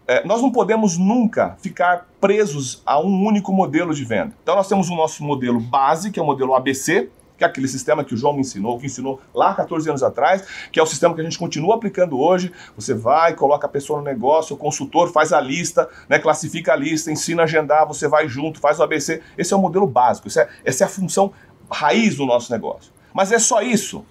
[0.07, 4.33] é, nós não podemos nunca ficar presos a um único modelo de venda.
[4.41, 7.67] Então, nós temos o nosso modelo base, que é o modelo ABC, que é aquele
[7.67, 10.85] sistema que o João me ensinou, que ensinou lá 14 anos atrás, que é o
[10.85, 12.51] sistema que a gente continua aplicando hoje.
[12.75, 16.75] Você vai, coloca a pessoa no negócio, o consultor faz a lista, né, classifica a
[16.75, 19.21] lista, ensina a agendar, você vai junto, faz o ABC.
[19.37, 21.31] Esse é o modelo básico, é, essa é a função
[21.71, 22.91] raiz do nosso negócio.
[23.13, 24.05] Mas é só isso?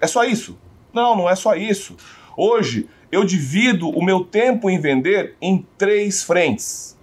[0.00, 0.58] É só isso?
[0.92, 1.96] Não, não é só isso.
[2.36, 6.96] Hoje, eu divido o meu tempo em vender em três frentes.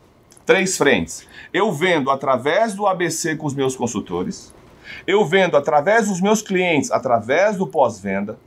[0.45, 1.25] Três frentes.
[1.53, 4.53] Eu vendo através do ABC com os meus consultores,
[5.05, 8.37] eu vendo através dos meus clientes, através do pós-venda,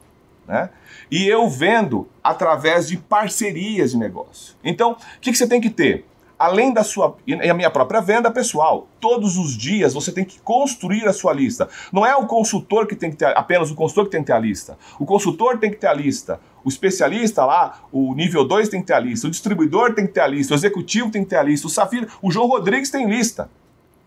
[0.46, 0.70] né?
[1.10, 4.54] E eu vendo através de parcerias de negócio.
[4.64, 6.06] Então, o que, que você tem que ter?
[6.36, 10.40] Além da sua e a minha própria venda pessoal, todos os dias você tem que
[10.40, 11.68] construir a sua lista.
[11.92, 14.32] Não é o consultor que tem que ter apenas o consultor que tem que ter
[14.32, 14.76] a lista.
[14.98, 16.40] O consultor tem que ter a lista.
[16.64, 19.28] O especialista lá, o nível 2 tem que ter a lista.
[19.28, 20.54] O distribuidor tem que ter a lista.
[20.54, 21.68] O executivo tem que ter a lista.
[21.68, 23.48] O Safira, o João Rodrigues tem lista.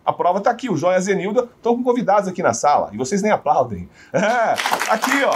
[0.08, 2.92] A prova está aqui, o João e a Zenilda estão com convidados aqui na sala
[2.94, 3.90] e vocês nem aplaudem.
[4.14, 4.54] É,
[4.90, 5.34] aqui, ó.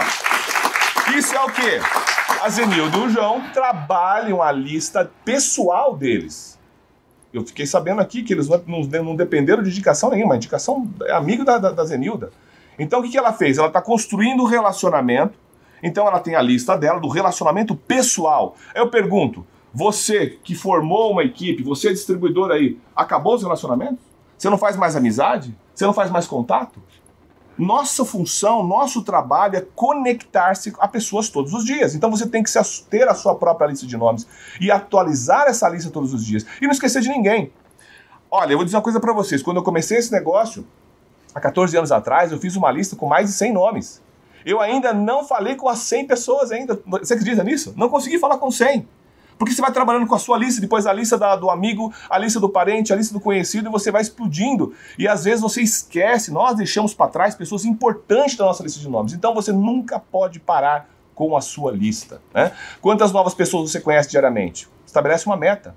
[1.14, 1.78] Isso é o quê?
[2.40, 6.58] A Zenilda e o João trabalham a lista pessoal deles.
[7.34, 8.62] Eu fiquei sabendo aqui que eles não,
[9.04, 12.30] não, dependeram de indicação nenhuma, indicação é amigo da, da, da Zenilda.
[12.78, 13.58] Então o que, que ela fez?
[13.58, 15.34] Ela está construindo um relacionamento
[15.82, 18.56] Então ela tem a lista dela do relacionamento pessoal.
[18.74, 24.11] Eu pergunto, você que formou uma equipe, você é distribuidor aí, acabou os relacionamentos?
[24.42, 25.56] Você não faz mais amizade?
[25.72, 26.82] Você não faz mais contato?
[27.56, 31.94] Nossa função, nosso trabalho é conectar-se a pessoas todos os dias.
[31.94, 32.50] Então você tem que
[32.90, 34.26] ter a sua própria lista de nomes
[34.60, 36.44] e atualizar essa lista todos os dias.
[36.60, 37.52] E não esquecer de ninguém.
[38.28, 39.44] Olha, eu vou dizer uma coisa para vocês.
[39.44, 40.66] Quando eu comecei esse negócio,
[41.32, 44.02] há 14 anos atrás, eu fiz uma lista com mais de 100 nomes.
[44.44, 46.82] Eu ainda não falei com as 100 pessoas ainda.
[46.84, 47.74] Você acredita nisso?
[47.76, 48.88] Não consegui falar com 100.
[49.42, 52.16] Porque você vai trabalhando com a sua lista, depois a lista da, do amigo, a
[52.16, 54.72] lista do parente, a lista do conhecido, e você vai explodindo.
[54.96, 58.88] E às vezes você esquece, nós deixamos para trás pessoas importantes da nossa lista de
[58.88, 59.12] nomes.
[59.12, 62.22] Então você nunca pode parar com a sua lista.
[62.32, 62.52] Né?
[62.80, 64.68] Quantas novas pessoas você conhece diariamente?
[64.86, 65.74] Estabelece uma meta.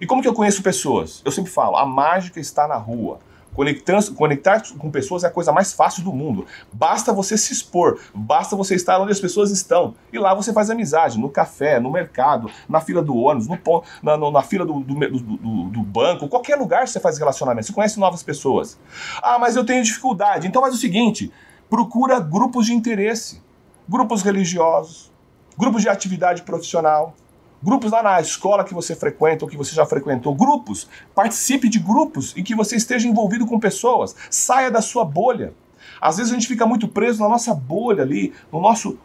[0.00, 1.22] E como que eu conheço pessoas?
[1.24, 3.18] Eu sempre falo, a mágica está na rua.
[3.54, 6.46] Conectar com pessoas é a coisa mais fácil do mundo.
[6.72, 9.94] Basta você se expor, basta você estar onde as pessoas estão.
[10.12, 13.58] E lá você faz amizade, no café, no mercado, na fila do ônibus, no,
[14.02, 18.00] na, na fila do, do, do, do, banco, qualquer lugar você faz relacionamento, você conhece
[18.00, 18.78] novas pessoas.
[19.22, 20.46] Ah, mas eu tenho dificuldade.
[20.46, 21.30] Então faz o seguinte:
[21.68, 23.42] procura grupos de interesse,
[23.86, 25.12] grupos religiosos,
[25.58, 27.14] grupos de atividade profissional,
[27.62, 30.88] Grupos lá na escola que você frequenta ou que você já frequentou, grupos.
[31.14, 34.16] Participe de grupos em que você esteja envolvido com pessoas.
[34.28, 35.54] Saia da sua bolha.
[36.00, 38.98] Às vezes a gente fica muito preso na nossa bolha ali, no nosso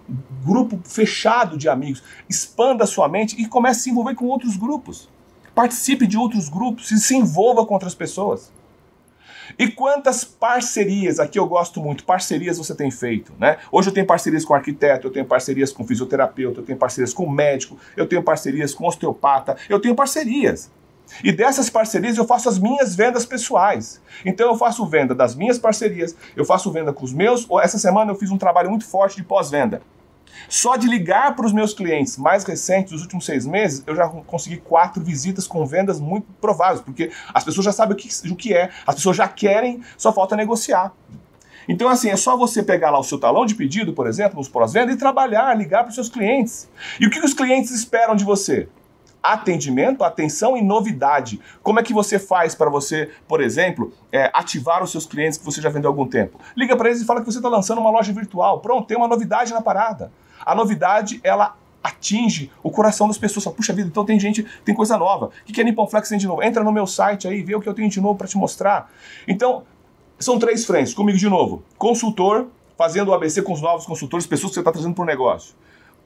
[0.43, 2.01] grupo fechado de amigos.
[2.27, 5.07] Expanda a sua mente e comece a se envolver com outros grupos.
[5.53, 8.51] Participe de outros grupos e se envolva com outras pessoas.
[9.57, 13.57] E quantas parcerias, aqui eu gosto muito, parcerias você tem feito, né?
[13.71, 17.29] Hoje eu tenho parcerias com arquiteto, eu tenho parcerias com fisioterapeuta, eu tenho parcerias com
[17.29, 20.71] médico, eu tenho parcerias com osteopata, eu tenho parcerias.
[21.23, 24.01] E dessas parcerias eu faço as minhas vendas pessoais.
[24.25, 27.47] Então eu faço venda das minhas parcerias, eu faço venda com os meus.
[27.61, 29.81] Essa semana eu fiz um trabalho muito forte de pós-venda.
[30.49, 34.07] Só de ligar para os meus clientes mais recentes, dos últimos seis meses, eu já
[34.07, 38.35] consegui quatro visitas com vendas muito prováveis, porque as pessoas já sabem o que, o
[38.35, 40.93] que é, as pessoas já querem, só falta negociar.
[41.67, 44.47] Então, assim, é só você pegar lá o seu talão de pedido, por exemplo, nos
[44.47, 46.69] pós-venda, e trabalhar, ligar para os seus clientes.
[46.99, 48.69] E o que os clientes esperam de você?
[49.21, 51.39] atendimento, atenção e novidade.
[51.61, 55.45] Como é que você faz para você, por exemplo, é, ativar os seus clientes que
[55.45, 56.39] você já vendeu há algum tempo?
[56.55, 58.61] Liga para eles e fala que você está lançando uma loja virtual.
[58.61, 60.11] Pronto, tem uma novidade na parada.
[60.47, 63.43] A novidade, ela atinge o coração das pessoas.
[63.43, 65.31] Fala, Puxa vida, então tem gente, tem coisa nova.
[65.47, 66.43] O que é Nippon Flex tem de novo?
[66.43, 68.91] Entra no meu site aí, vê o que eu tenho de novo para te mostrar.
[69.27, 69.63] Então,
[70.19, 70.93] são três frentes.
[70.93, 71.63] Comigo de novo.
[71.77, 75.05] Consultor, fazendo o ABC com os novos consultores, pessoas que você está trazendo para o
[75.05, 75.53] negócio.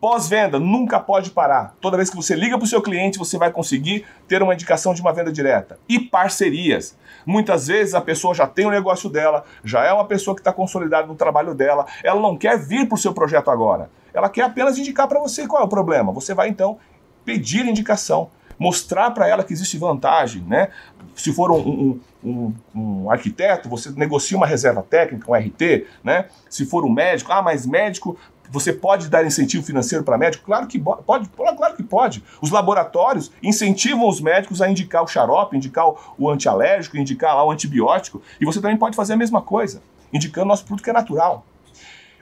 [0.01, 1.75] Pós-venda, nunca pode parar.
[1.79, 4.95] Toda vez que você liga para o seu cliente, você vai conseguir ter uma indicação
[4.95, 5.77] de uma venda direta.
[5.87, 6.97] E parcerias.
[7.23, 10.51] Muitas vezes a pessoa já tem o negócio dela, já é uma pessoa que está
[10.51, 13.91] consolidada no trabalho dela, ela não quer vir para o seu projeto agora.
[14.11, 16.11] Ela quer apenas indicar para você qual é o problema.
[16.13, 16.79] Você vai então
[17.23, 20.69] pedir indicação, mostrar para ela que existe vantagem, né?
[21.15, 26.25] Se for um, um, um, um, arquiteto, você negocia uma reserva técnica, um RT, né?
[26.49, 28.17] Se for um médico, ah, mas médico
[28.51, 30.43] você pode dar incentivo financeiro para médico?
[30.43, 32.21] Claro que pode, claro que pode.
[32.41, 35.85] Os laboratórios incentivam os médicos a indicar o xarope, indicar
[36.17, 38.21] o antialérgico, indicar lá o antibiótico.
[38.39, 39.81] E você também pode fazer a mesma coisa,
[40.11, 41.45] indicando nosso produto que é natural.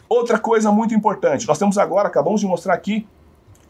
[0.08, 3.08] Outra coisa muito importante, nós temos agora, acabamos de mostrar aqui,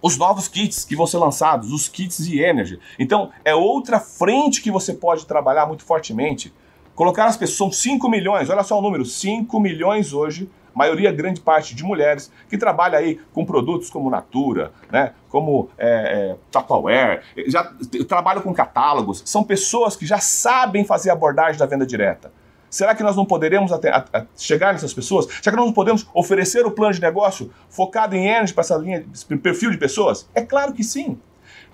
[0.02, 2.80] os novos kits que vão ser lançados, os kits de energy.
[2.98, 6.54] Então, é outra frente que você pode trabalhar muito fortemente.
[6.96, 11.42] Colocar as pessoas, são 5 milhões, olha só o número, 5 milhões hoje maioria grande
[11.42, 15.88] parte de mulheres que trabalha aí com produtos como Natura, né, como é,
[16.32, 17.72] é, Tupperware, já
[18.08, 22.32] trabalham com catálogos, são pessoas que já sabem fazer abordagem da venda direta.
[22.70, 25.26] Será que nós não poderemos até, a, a chegar nessas pessoas?
[25.26, 28.78] Será que nós não podemos oferecer o plano de negócio focado em energy para essa
[28.78, 29.04] linha,
[29.42, 30.30] perfil de pessoas?
[30.36, 31.20] É claro que sim.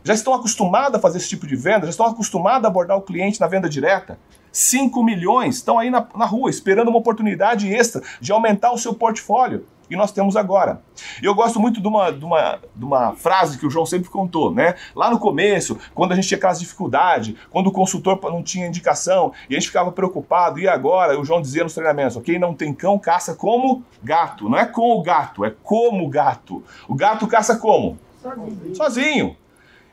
[0.04, 3.02] Já estão acostumados a fazer esse tipo de venda, já estão acostumados a abordar o
[3.02, 4.18] cliente na venda direta.
[4.56, 8.94] 5 milhões estão aí na, na rua esperando uma oportunidade extra de aumentar o seu
[8.94, 9.66] portfólio.
[9.90, 10.82] E nós temos agora.
[11.22, 14.52] Eu gosto muito de uma, de, uma, de uma frase que o João sempre contou,
[14.52, 14.76] né?
[14.96, 19.32] Lá no começo, quando a gente tinha aquelas dificuldades, quando o consultor não tinha indicação
[19.50, 21.20] e a gente ficava preocupado, e agora?
[21.20, 24.50] O João dizia nos treinamentos: quem não tem cão caça como gato.
[24.50, 26.64] Não é com o gato, é como gato.
[26.88, 28.00] O gato caça como?
[28.24, 28.76] Sozinho.
[28.76, 29.38] Sozinho.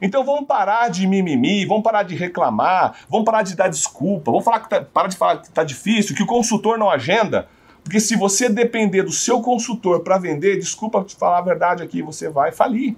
[0.03, 4.45] Então vamos parar de mimimi, vamos parar de reclamar, vamos parar de dar desculpa, vamos
[4.45, 7.47] falar que tá, parar de falar que está difícil, que o consultor não agenda.
[7.85, 12.03] Porque se você depender do seu consultor para vender, desculpa te falar a verdade aqui,
[12.03, 12.97] você vai falir.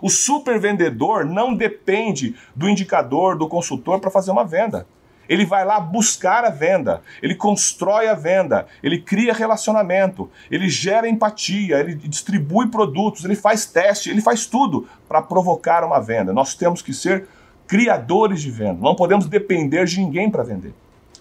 [0.00, 4.86] O super vendedor não depende do indicador, do consultor para fazer uma venda.
[5.28, 11.08] Ele vai lá buscar a venda, ele constrói a venda, ele cria relacionamento, ele gera
[11.08, 16.32] empatia, ele distribui produtos, ele faz teste, ele faz tudo para provocar uma venda.
[16.32, 17.26] Nós temos que ser
[17.66, 20.74] criadores de venda, não podemos depender de ninguém para vender.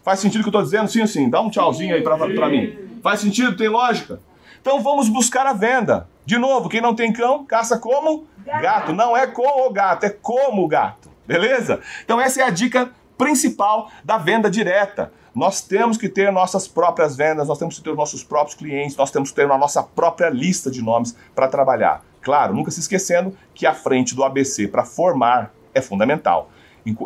[0.04, 0.90] Faz sentido o que eu estou dizendo?
[0.90, 1.30] Sim, sim.
[1.30, 2.76] Dá um tchauzinho aí para mim.
[3.04, 3.56] Faz sentido?
[3.56, 4.20] Tem lógica?
[4.60, 6.08] Então vamos buscar a venda.
[6.26, 8.94] De novo, quem não tem cão, caça como gato.
[8.94, 11.10] Não é com o gato, é como o gato.
[11.26, 11.80] Beleza?
[12.04, 12.92] Então essa é a dica
[13.22, 15.14] principal da venda direta.
[15.36, 19.12] Nós temos que ter nossas próprias vendas, nós temos que ter nossos próprios clientes, nós
[19.12, 22.04] temos que ter a nossa própria lista de nomes para trabalhar.
[22.20, 26.50] Claro, nunca se esquecendo que a frente do ABC para formar é fundamental.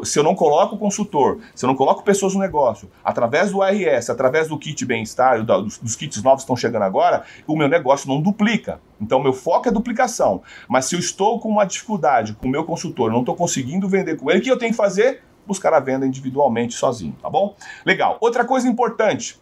[0.06, 4.10] Se eu não coloco consultor, se eu não coloco pessoas no negócio, através do ARS,
[4.10, 8.08] através do kit bem-estar, dos, dos, kits novos que estão chegando agora, o meu negócio
[8.08, 8.80] não duplica.
[9.02, 10.42] Então, meu foco é duplicação.
[10.70, 14.16] Mas se eu estou com uma dificuldade com o meu consultor, não estou conseguindo vender
[14.16, 15.22] com ele, o que eu tenho que fazer?
[15.46, 17.56] Buscar a venda individualmente, sozinho, tá bom?
[17.86, 18.18] Legal.
[18.20, 19.40] Outra coisa importante.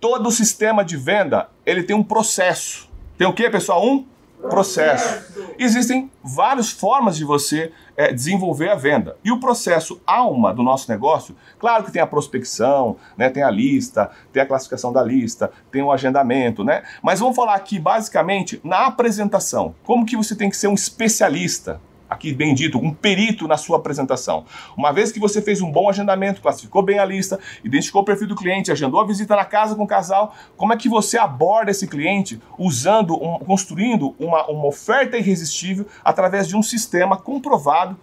[0.00, 2.88] Todo sistema de venda, ele tem um processo.
[3.16, 3.84] Tem o que, pessoal?
[3.84, 4.06] Um
[4.40, 5.32] processo.
[5.58, 9.16] Existem várias formas de você é, desenvolver a venda.
[9.24, 13.50] E o processo alma do nosso negócio, claro que tem a prospecção, né, tem a
[13.50, 16.84] lista, tem a classificação da lista, tem o agendamento, né?
[17.02, 19.74] Mas vamos falar aqui basicamente na apresentação.
[19.82, 23.78] Como que você tem que ser um especialista aqui bem dito, um perito na sua
[23.78, 24.44] apresentação.
[24.76, 28.28] Uma vez que você fez um bom agendamento, classificou bem a lista, identificou o perfil
[28.28, 31.70] do cliente, agendou a visita na casa com o casal, como é que você aborda
[31.70, 37.96] esse cliente usando, um, construindo uma, uma oferta irresistível através de um sistema comprovado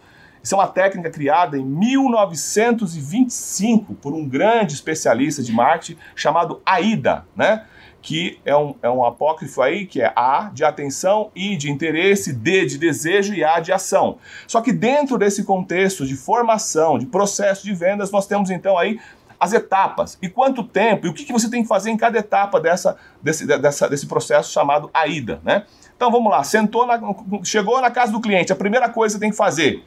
[0.45, 7.26] isso é uma técnica criada em 1925 por um grande especialista de marketing chamado AIDA,
[7.36, 7.66] né?
[8.06, 12.32] Que é um, é um apócrifo aí, que é A de atenção, I de interesse,
[12.32, 14.20] D de desejo e A de ação.
[14.45, 18.99] Só que dentro desse contexto de formação, de processo de vendas, nós temos então aí
[19.39, 20.20] as etapas.
[20.22, 22.95] E quanto tempo, e o que, que você tem que fazer em cada etapa dessa,
[23.24, 25.66] desse, dessa, desse processo chamado AIDA, né?
[25.95, 26.99] Então vamos lá, sentou na,
[27.43, 29.84] chegou na casa do cliente, a primeira coisa que você tem que fazer,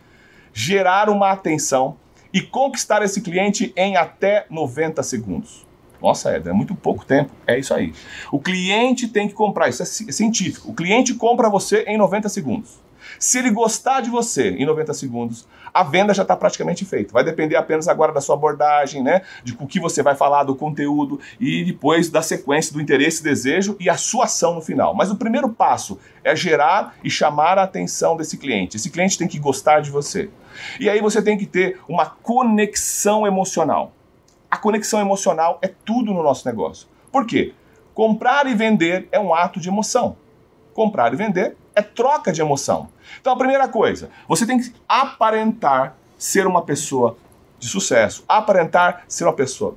[0.53, 1.97] gerar uma atenção
[2.33, 5.68] e conquistar esse cliente em até 90 segundos.
[6.01, 7.31] Nossa, é, é muito pouco tempo.
[7.47, 7.93] É isso aí.
[8.31, 10.71] O cliente tem que comprar, isso é científico.
[10.71, 12.89] O cliente compra você em 90 segundos.
[13.19, 17.13] Se ele gostar de você em 90 segundos, a venda já está praticamente feita.
[17.13, 19.23] Vai depender apenas agora da sua abordagem, né?
[19.43, 23.77] De o que você vai falar, do conteúdo e depois da sequência do interesse, desejo
[23.81, 24.95] e a sua ação no final.
[24.95, 28.77] Mas o primeiro passo é gerar e chamar a atenção desse cliente.
[28.77, 30.31] Esse cliente tem que gostar de você.
[30.79, 33.93] E aí você tem que ter uma conexão emocional.
[34.51, 36.89] A conexão emocional é tudo no nosso negócio.
[37.13, 37.55] Por quê?
[37.95, 40.17] Comprar e vender é um ato de emoção.
[40.73, 42.89] Comprar e vender é troca de emoção.
[43.21, 47.17] Então a primeira coisa, você tem que aparentar ser uma pessoa
[47.59, 49.77] de sucesso, aparentar ser uma pessoa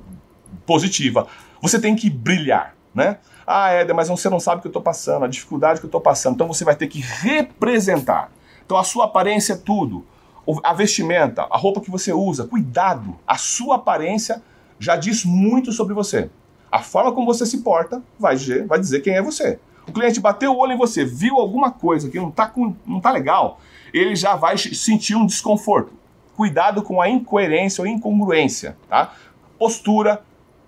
[0.64, 1.26] positiva.
[1.60, 3.18] Você tem que brilhar, né?
[3.46, 5.88] Ah, Éder, mas você não sabe o que eu estou passando, a dificuldade que eu
[5.88, 6.34] estou passando.
[6.34, 8.30] Então você vai ter que representar.
[8.64, 10.06] Então a sua aparência é tudo.
[10.64, 13.16] A vestimenta, a roupa que você usa, cuidado.
[13.26, 14.42] A sua aparência
[14.82, 16.28] já diz muito sobre você.
[16.70, 19.60] A forma como você se porta vai dizer, vai dizer quem é você.
[19.86, 22.52] O cliente bateu o olho em você, viu alguma coisa que não está
[22.84, 23.60] não tá legal,
[23.94, 25.92] ele já vai sentir um desconforto.
[26.36, 29.12] Cuidado com a incoerência ou incongruência, tá?
[29.56, 30.22] Postura,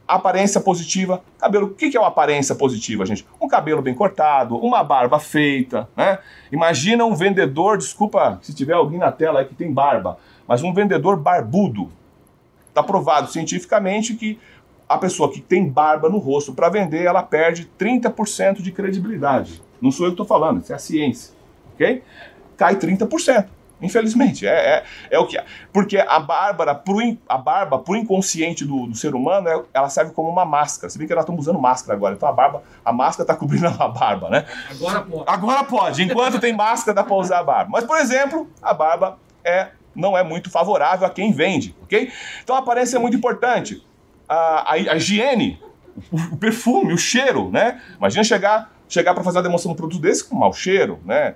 [0.06, 1.20] aparência positiva.
[1.38, 3.26] Cabelo, o que é uma aparência positiva, gente?
[3.40, 6.18] Um cabelo bem cortado, uma barba feita, né?
[6.52, 10.72] Imagina um vendedor, desculpa se tiver alguém na tela aí que tem barba, mas um
[10.72, 11.90] vendedor barbudo,
[12.74, 14.36] Está provado cientificamente que
[14.88, 19.62] a pessoa que tem barba no rosto para vender, ela perde 30% de credibilidade.
[19.80, 21.32] Não sou eu que estou falando, isso é a ciência.
[21.72, 22.02] Ok?
[22.56, 23.46] Cai 30%.
[23.80, 25.44] Infelizmente, é, é, é, o que é.
[25.72, 26.98] Porque a, bárbara pro,
[27.28, 30.90] a barba, pro inconsciente do, do ser humano, é, ela serve como uma máscara.
[30.90, 33.68] Se bem que nós estamos usando máscara agora, então a barba, a máscara está cobrindo
[33.68, 34.46] a barba, né?
[34.68, 35.24] Agora pode.
[35.26, 36.02] Agora pode.
[36.02, 37.70] Enquanto tem máscara, dá para usar a barba.
[37.70, 42.10] Mas, por exemplo, a barba é não é muito favorável a quem vende, ok?
[42.42, 43.84] Então a aparência é muito importante.
[44.28, 45.60] A, a, a higiene,
[46.10, 47.80] o, o, perfume, o cheiro, né?
[47.96, 51.34] Imagina chegar, chegar para fazer uma demonstração de um produto desse com mau cheiro, né?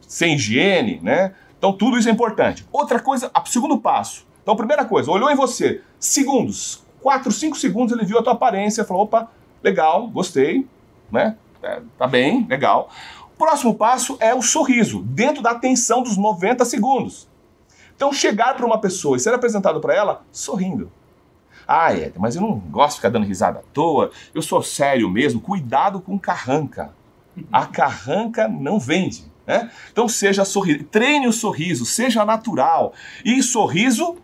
[0.00, 1.34] Sem higiene, né?
[1.58, 2.66] Então tudo isso é importante.
[2.72, 4.26] Outra coisa, o segundo passo.
[4.46, 8.84] Então, primeira coisa, olhou em você, segundos, 4, 5 segundos ele viu a tua aparência,
[8.84, 9.28] falou, opa,
[9.60, 10.64] legal, gostei,
[11.10, 11.36] né?
[11.60, 12.88] É, tá bem, legal.
[13.36, 17.28] Próximo passo é o sorriso, dentro da atenção dos 90 segundos.
[17.96, 20.92] Então, chegar para uma pessoa e ser apresentado para ela sorrindo.
[21.66, 25.10] Ah, é, mas eu não gosto de ficar dando risada à toa, eu sou sério
[25.10, 26.92] mesmo, cuidado com carranca.
[27.50, 29.24] A carranca não vende.
[29.46, 29.70] Né?
[29.90, 32.92] Então seja sorriso, treine o sorriso, seja natural.
[33.24, 34.16] E sorriso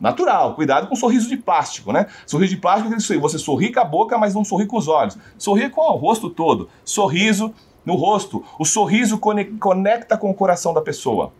[0.00, 2.06] Natural, cuidado com sorriso de plástico, né?
[2.26, 4.76] Sorriso de plástico é isso aí, você sorri com a boca, mas não sorri com
[4.76, 5.16] os olhos.
[5.38, 6.68] Sorri com o rosto todo.
[6.84, 7.54] Sorriso
[7.86, 8.44] no rosto.
[8.58, 11.32] O sorriso conecta com o coração da pessoa.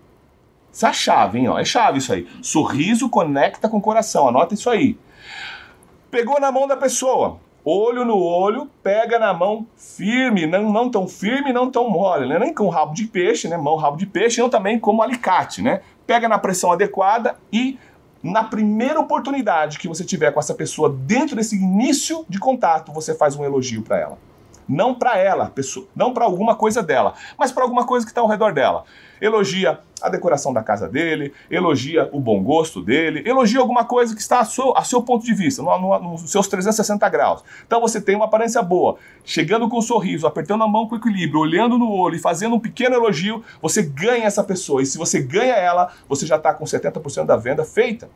[0.74, 1.48] Isso é chave, hein?
[1.48, 1.56] Ó.
[1.56, 2.26] É chave isso aí.
[2.42, 4.28] Sorriso conecta com o coração.
[4.28, 4.98] Anota isso aí.
[6.10, 7.38] Pegou na mão da pessoa.
[7.64, 12.38] Olho no olho, pega na mão firme, não, não tão firme, não tão mole, né?
[12.38, 13.56] Nem com rabo de peixe, né?
[13.56, 15.80] Mão rabo de peixe, não também como alicate, né?
[16.06, 17.78] Pega na pressão adequada e
[18.22, 23.14] na primeira oportunidade que você tiver com essa pessoa dentro desse início de contato, você
[23.14, 24.18] faz um elogio para ela.
[24.68, 28.20] Não para ela, pessoa, não para alguma coisa dela, mas para alguma coisa que está
[28.20, 28.84] ao redor dela.
[29.20, 34.20] Elogia a decoração da casa dele, elogia o bom gosto dele, elogia alguma coisa que
[34.20, 37.42] está a seu, a seu ponto de vista, no, no, nos seus 360 graus.
[37.66, 41.40] Então você tem uma aparência boa, chegando com um sorriso, apertando a mão com equilíbrio,
[41.40, 44.82] olhando no olho e fazendo um pequeno elogio, você ganha essa pessoa.
[44.82, 48.10] E se você ganha ela, você já está com 70% da venda feita.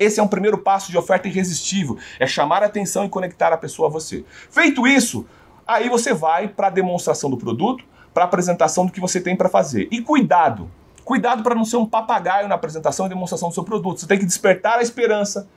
[0.00, 3.56] Esse é um primeiro passo de oferta irresistível, é chamar a atenção e conectar a
[3.56, 4.24] pessoa a você.
[4.50, 5.24] Feito isso,
[5.64, 7.84] aí você vai para a demonstração do produto,
[8.14, 9.88] para apresentação do que você tem para fazer.
[9.90, 10.70] E cuidado,
[11.04, 14.00] cuidado para não ser um papagaio na apresentação e demonstração do seu produto.
[14.00, 15.48] Você tem que despertar a esperança,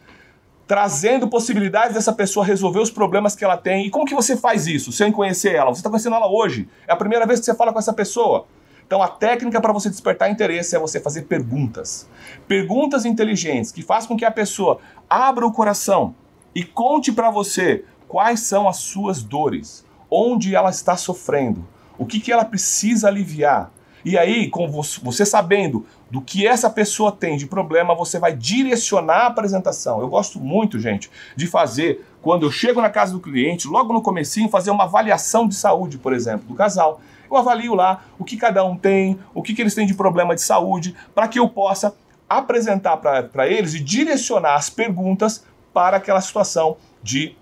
[0.65, 3.85] trazendo possibilidades dessa pessoa resolver os problemas que ela tem.
[3.85, 5.73] E como que você faz isso sem conhecer ela?
[5.73, 8.47] Você está conhecendo ela hoje, é a primeira vez que você fala com essa pessoa.
[8.87, 12.09] Então a técnica para você despertar interesse é você fazer perguntas.
[12.47, 14.79] Perguntas inteligentes que façam com que a pessoa
[15.09, 16.15] abra o coração
[16.55, 21.67] e conte para você quais são as suas dores, onde ela está sofrendo,
[21.97, 23.71] o que, que ela precisa aliviar.
[24.05, 29.23] E aí, com você sabendo do que essa pessoa tem de problema, você vai direcionar
[29.23, 29.99] a apresentação.
[29.99, 34.01] Eu gosto muito, gente, de fazer quando eu chego na casa do cliente, logo no
[34.01, 37.01] comecinho, fazer uma avaliação de saúde, por exemplo, do casal.
[37.29, 40.33] Eu avalio lá o que cada um tem, o que, que eles têm de problema
[40.33, 41.93] de saúde, para que eu possa
[42.29, 45.43] apresentar para eles e direcionar as perguntas
[45.73, 47.35] para aquela situação de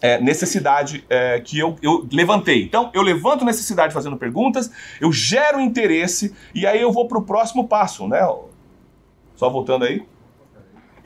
[0.00, 2.62] é, necessidade é, que eu, eu levantei.
[2.62, 4.70] Então, eu levanto necessidade fazendo perguntas,
[5.00, 8.20] eu gero interesse e aí eu vou para o próximo passo, né?
[9.36, 10.02] Só voltando aí.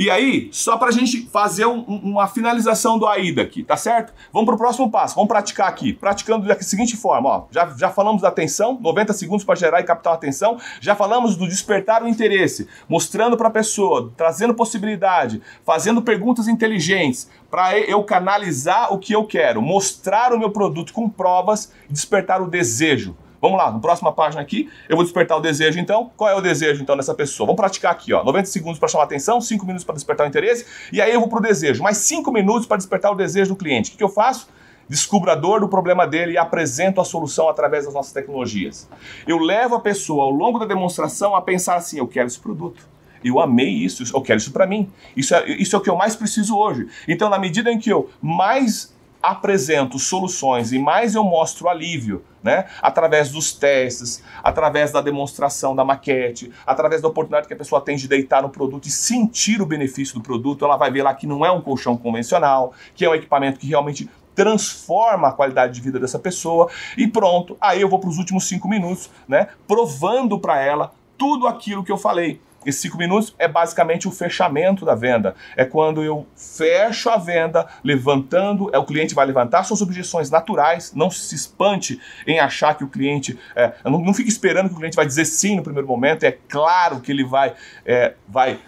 [0.00, 4.14] E aí, só para a gente fazer um, uma finalização do AIDA aqui, tá certo?
[4.32, 5.92] Vamos para o próximo passo, vamos praticar aqui.
[5.92, 7.44] Praticando da seguinte forma, ó.
[7.50, 10.58] Já, já falamos da atenção, 90 segundos para gerar e captar a atenção.
[10.80, 17.28] Já falamos do despertar o interesse, mostrando para a pessoa, trazendo possibilidade, fazendo perguntas inteligentes,
[17.50, 22.48] para eu canalizar o que eu quero, mostrar o meu produto com provas despertar o
[22.48, 23.14] desejo.
[23.40, 26.10] Vamos lá, na próxima página aqui, eu vou despertar o desejo então.
[26.16, 27.46] Qual é o desejo então dessa pessoa?
[27.46, 28.22] Vamos praticar aqui, ó.
[28.22, 31.28] 90 segundos para chamar atenção, 5 minutos para despertar o interesse, e aí eu vou
[31.28, 31.82] pro desejo.
[31.82, 33.88] Mais 5 minutos para despertar o desejo do cliente.
[33.88, 34.48] O que, que eu faço?
[34.88, 38.88] Descubro a dor do problema dele e apresento a solução através das nossas tecnologias.
[39.26, 42.88] Eu levo a pessoa ao longo da demonstração a pensar assim: eu quero esse produto.
[43.22, 44.90] Eu amei isso, eu quero isso para mim.
[45.16, 46.88] Isso é, isso é o que eu mais preciso hoje.
[47.06, 52.66] Então, na medida em que eu mais apresento soluções e mais eu mostro alívio, né?
[52.80, 57.96] Através dos testes, através da demonstração da maquete, através da oportunidade que a pessoa tem
[57.96, 61.26] de deitar no produto e sentir o benefício do produto, ela vai ver lá que
[61.26, 65.80] não é um colchão convencional, que é um equipamento que realmente transforma a qualidade de
[65.80, 67.56] vida dessa pessoa e pronto.
[67.60, 69.48] Aí eu vou para os últimos cinco minutos, né?
[69.66, 72.40] Provando para ela tudo aquilo que eu falei.
[72.64, 75.34] Esses cinco minutos é basicamente o fechamento da venda.
[75.56, 80.92] É quando eu fecho a venda, levantando, é o cliente vai levantar suas objeções naturais,
[80.94, 83.38] não se espante em achar que o cliente.
[83.56, 86.24] É, não, não fique esperando que o cliente vai dizer sim no primeiro momento.
[86.24, 87.54] É claro que ele vai,
[87.84, 88.58] é, vai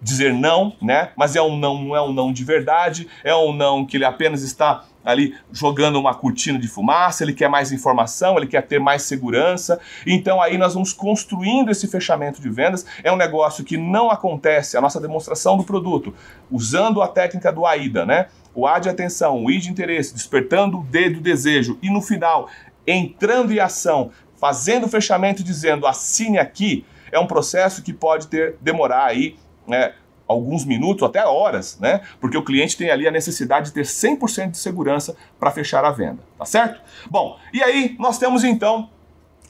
[0.00, 1.10] dizer não, né?
[1.16, 4.04] Mas é um não, não é um não de verdade, é um não que ele
[4.04, 8.78] apenas está ali jogando uma cortina de fumaça, ele quer mais informação, ele quer ter
[8.78, 9.80] mais segurança.
[10.06, 12.84] Então aí nós vamos construindo esse fechamento de vendas.
[13.02, 16.14] É um negócio que não acontece, a nossa demonstração do produto,
[16.50, 18.26] usando a técnica do AIDA, né?
[18.54, 22.02] O A de atenção, o I de interesse, despertando o D do desejo e no
[22.02, 22.48] final
[22.86, 28.56] entrando em ação, fazendo o fechamento dizendo assine aqui, é um processo que pode ter
[28.60, 29.36] demorar aí
[29.66, 29.92] né,
[30.28, 32.02] alguns minutos, até horas, né?
[32.20, 35.90] Porque o cliente tem ali a necessidade de ter 100% de segurança para fechar a
[35.90, 36.80] venda, tá certo?
[37.10, 38.90] Bom, e aí nós temos então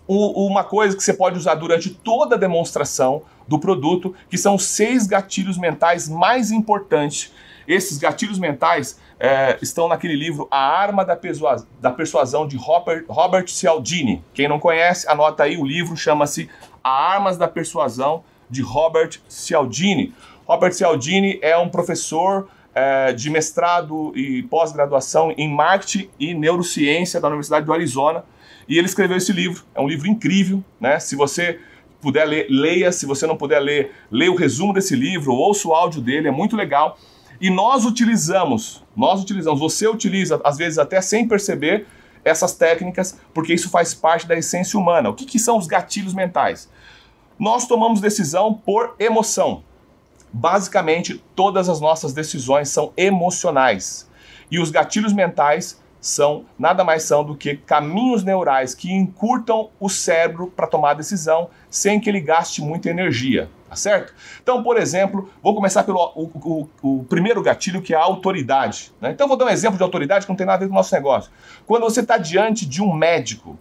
[0.07, 5.07] uma coisa que você pode usar durante toda a demonstração do produto, que são seis
[5.07, 7.33] gatilhos mentais mais importantes.
[7.67, 13.05] Esses gatilhos mentais é, estão naquele livro A Arma da, Persuasão, da Persuasão de Robert,
[13.07, 14.25] Robert Cialdini.
[14.33, 16.49] Quem não conhece, anota aí, o livro chama-se
[16.83, 20.15] A Armas da Persuasão de Robert Cialdini.
[20.49, 27.29] Robert Cialdini é um professor é, de mestrado e pós-graduação em marketing e neurociência da
[27.29, 28.25] Universidade do Arizona.
[28.67, 29.63] E ele escreveu esse livro.
[29.75, 30.99] É um livro incrível, né?
[31.01, 31.61] Se você
[32.01, 32.91] puder ler, leia.
[32.91, 36.31] Se você não puder ler, leia o resumo desse livro, ouça o áudio dele, é
[36.31, 36.97] muito legal.
[37.39, 41.87] E nós utilizamos, nós utilizamos, você utiliza, às vezes até sem perceber,
[42.25, 45.11] essas técnicas, porque isso faz parte da essência humana.
[45.11, 46.71] O que, que são os gatilhos mentais?
[47.39, 49.68] Nós tomamos decisão por emoção.
[50.33, 54.09] Basicamente, todas as nossas decisões são emocionais.
[54.51, 59.89] E os gatilhos mentais são nada mais são do que caminhos neurais que encurtam o
[59.89, 64.15] cérebro para tomar decisão sem que ele gaste muita energia, tá certo?
[64.43, 68.93] Então, por exemplo, vou começar pelo o, o, o primeiro gatilho que é a autoridade.
[69.01, 69.11] Né?
[69.11, 70.77] Então, vou dar um exemplo de autoridade que não tem nada a ver com o
[70.77, 71.31] nosso negócio.
[71.67, 73.59] Quando você está diante de um médico,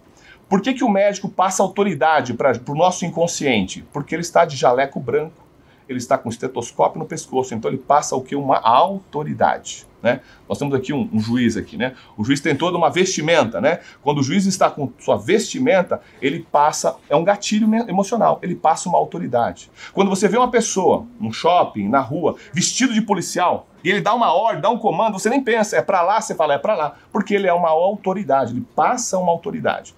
[0.48, 3.84] por que, que o médico passa autoridade para o nosso inconsciente?
[3.92, 5.47] Porque ele está de jaleco branco,
[5.88, 8.36] ele está com estetoscópio no pescoço, então ele passa o que?
[8.36, 9.86] Uma autoridade.
[10.00, 10.20] Né?
[10.48, 11.94] Nós temos aqui um, um, juiz aqui, né?
[12.16, 13.80] O juiz tem toda uma vestimenta, né?
[14.00, 18.88] Quando o juiz está com sua vestimenta, ele passa, é um gatilho emocional, ele passa
[18.88, 19.68] uma autoridade.
[19.92, 24.14] Quando você vê uma pessoa no shopping, na rua, vestido de policial, e ele dá
[24.14, 26.76] uma ordem, dá um comando, você nem pensa, é para lá, você fala, é para
[26.76, 29.96] lá, porque ele é uma autoridade, ele passa uma autoridade.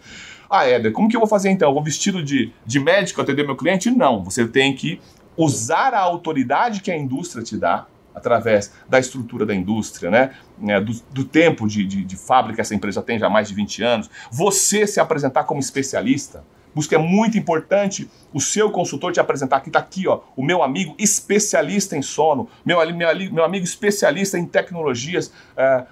[0.49, 1.69] Ah, Éder, como que eu vou fazer então?
[1.69, 3.89] Eu vou vestido de, de médico atender meu cliente?
[3.91, 5.01] Não, você tem que
[5.37, 10.35] usar a autoridade que a indústria te dá, através da estrutura da indústria, né?
[10.67, 13.55] É, do, do, tempo de, de, de fábrica que essa empresa tem já mais de
[13.55, 16.45] 20 anos, você se apresentar como especialista.
[16.75, 19.57] Busca é muito importante o seu consultor te apresentar.
[19.57, 24.39] Aqui está aqui, ó, o meu amigo especialista em sono, meu, meu, meu amigo especialista
[24.39, 25.85] em tecnologias é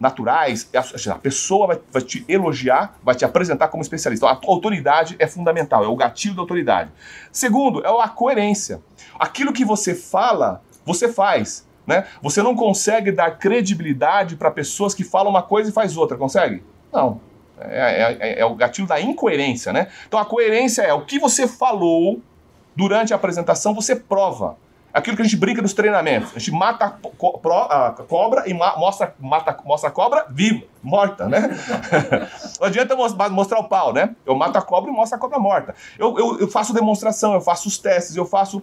[0.00, 0.68] naturais.
[0.74, 4.26] A, pessoa vai, vai, te elogiar, vai te apresentar como especialista.
[4.26, 6.90] Então, a autoridade é fundamental, é o gatilho da autoridade.
[7.30, 8.80] Segundo, é a coerência.
[9.18, 11.68] Aquilo que você fala você faz.
[11.86, 12.06] Né?
[12.22, 16.62] Você não consegue dar credibilidade para pessoas que falam uma coisa e faz outra, consegue?
[16.92, 17.20] Não.
[17.58, 19.88] É, é, é, é, o gatilho da incoerência, né?
[20.06, 22.22] Então a coerência é o que você falou
[22.74, 24.56] durante a apresentação, você prova.
[24.92, 26.32] Aquilo que a gente brinca nos treinamentos.
[26.34, 31.28] A gente mata a, co a cobra e mostra, mata, mostra a cobra viva, morta,
[31.28, 31.50] né?
[32.58, 34.14] Não adianta mostrar o pau, né?
[34.26, 35.74] Eu mato a cobra e mostro a cobra morta.
[35.98, 38.62] Eu, eu, eu faço demonstração, eu faço os testes, eu faço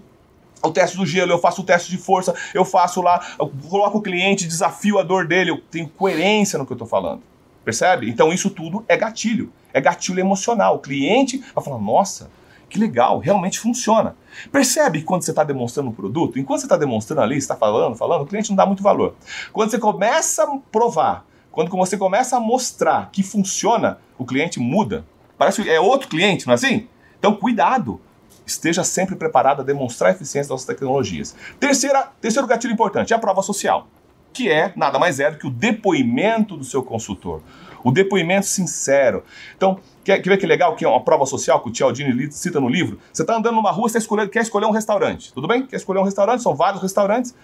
[0.61, 3.99] o teste do gelo, eu faço o teste de força, eu faço lá, eu coloco
[3.99, 7.21] o cliente, desafio a dor dele, eu tenho coerência no que eu estou falando.
[7.63, 8.09] Percebe?
[8.09, 10.75] Então isso tudo é gatilho, é gatilho emocional.
[10.75, 12.30] O cliente vai falar, nossa,
[12.70, 14.15] que legal, realmente funciona.
[14.51, 18.24] Percebe quando você está demonstrando um produto, enquanto você está demonstrando ali, está falando, falando,
[18.24, 19.15] o cliente não dá muito valor.
[19.53, 25.05] Quando você começa a provar, quando você começa a mostrar que funciona, o cliente muda.
[25.38, 26.88] Parece que é outro cliente, não é assim?
[27.18, 27.99] Então cuidado
[28.45, 31.36] esteja sempre preparado a demonstrar a eficiência das tecnologias.
[31.59, 33.88] Terceira, terceiro gatilho importante é a prova social,
[34.32, 37.41] que é nada mais é do que o depoimento do seu consultor,
[37.84, 39.23] o depoimento sincero.
[39.55, 42.59] Então, quer, quer ver que legal que é uma prova social que o Cialdini cita
[42.59, 42.99] no livro?
[43.11, 45.65] Você está andando numa rua, você quer escolher um restaurante, tudo bem?
[45.65, 47.36] Quer escolher um restaurante, são vários restaurantes.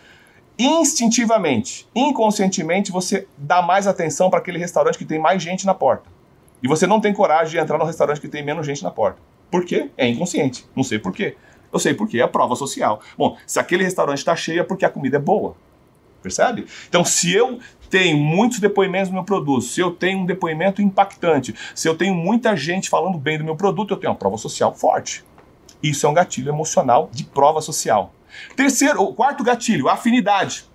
[0.57, 6.09] Instintivamente, inconscientemente, você dá mais atenção para aquele restaurante que tem mais gente na porta.
[6.61, 9.19] E você não tem coragem de entrar no restaurante que tem menos gente na porta.
[9.51, 9.89] Por quê?
[9.97, 10.65] É inconsciente.
[10.75, 11.35] Não sei por quê.
[11.71, 13.01] Eu sei por quê, é a prova social.
[13.17, 15.55] Bom, se aquele restaurante está cheio é porque a comida é boa.
[16.21, 16.65] Percebe?
[16.87, 17.59] Então, se eu
[17.93, 22.15] tenho muitos depoimentos do meu produto, se eu tenho um depoimento impactante, se eu tenho
[22.15, 25.23] muita gente falando bem do meu produto, eu tenho uma prova social forte.
[25.83, 28.11] Isso é um gatilho emocional de prova social.
[28.55, 30.65] Terceiro, o quarto gatilho, afinidade.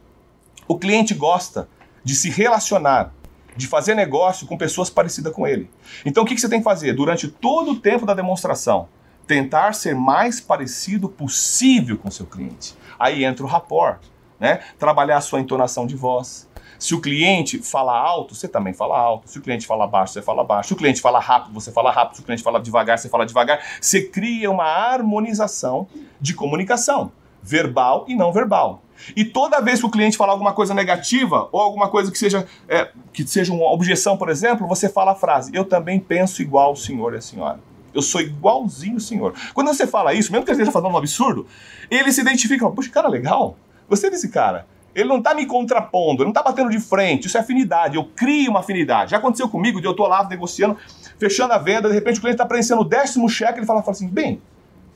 [0.69, 1.69] O cliente gosta
[2.05, 3.13] de se relacionar
[3.57, 5.69] de fazer negócio com pessoas parecidas com ele.
[6.07, 6.93] Então o que, você tem que fazer?
[6.93, 8.89] Durante todo o tempo da demonstração,
[9.27, 12.77] tentar ser mais parecido possível com seu cliente.
[12.97, 13.99] Aí entra o rapport,
[14.39, 14.61] né?
[14.79, 16.48] Trabalhar a sua entonação de voz.
[16.79, 19.29] Se o cliente fala alto, você também fala alto.
[19.29, 20.69] Se o cliente fala baixo, você fala baixo.
[20.69, 22.17] Se o cliente fala rápido, você fala rápido.
[22.17, 23.61] Se o cliente fala devagar, você fala devagar.
[23.81, 25.89] Você cria uma harmonização
[26.21, 27.11] de comunicação,
[27.43, 28.83] verbal e não verbal.
[29.17, 32.47] E toda vez que o cliente falar alguma coisa negativa ou alguma coisa que seja,
[32.69, 36.73] é, que seja uma objeção, por exemplo, você fala a frase: Eu também penso igual
[36.73, 37.61] o senhor e a senhora.
[37.95, 39.35] Eu sou igualzinho o senhor.
[39.55, 41.47] Quando você fala isso, mesmo que ele esteja fazendo um absurdo,
[41.91, 43.57] ele se identifica: Puxa, cara legal.
[43.89, 44.67] Gostei desse cara.
[44.99, 47.27] Ele não está me contrapondo, ele não está batendo de frente.
[47.27, 47.97] Isso é afinidade.
[47.97, 49.13] Eu crio uma afinidade.
[49.13, 50.77] Já aconteceu comigo, de eu estou lá negociando,
[51.17, 53.93] fechando a venda, de repente o cliente está preenchendo o décimo cheque, ele fala, fala
[53.93, 54.43] assim: Bem,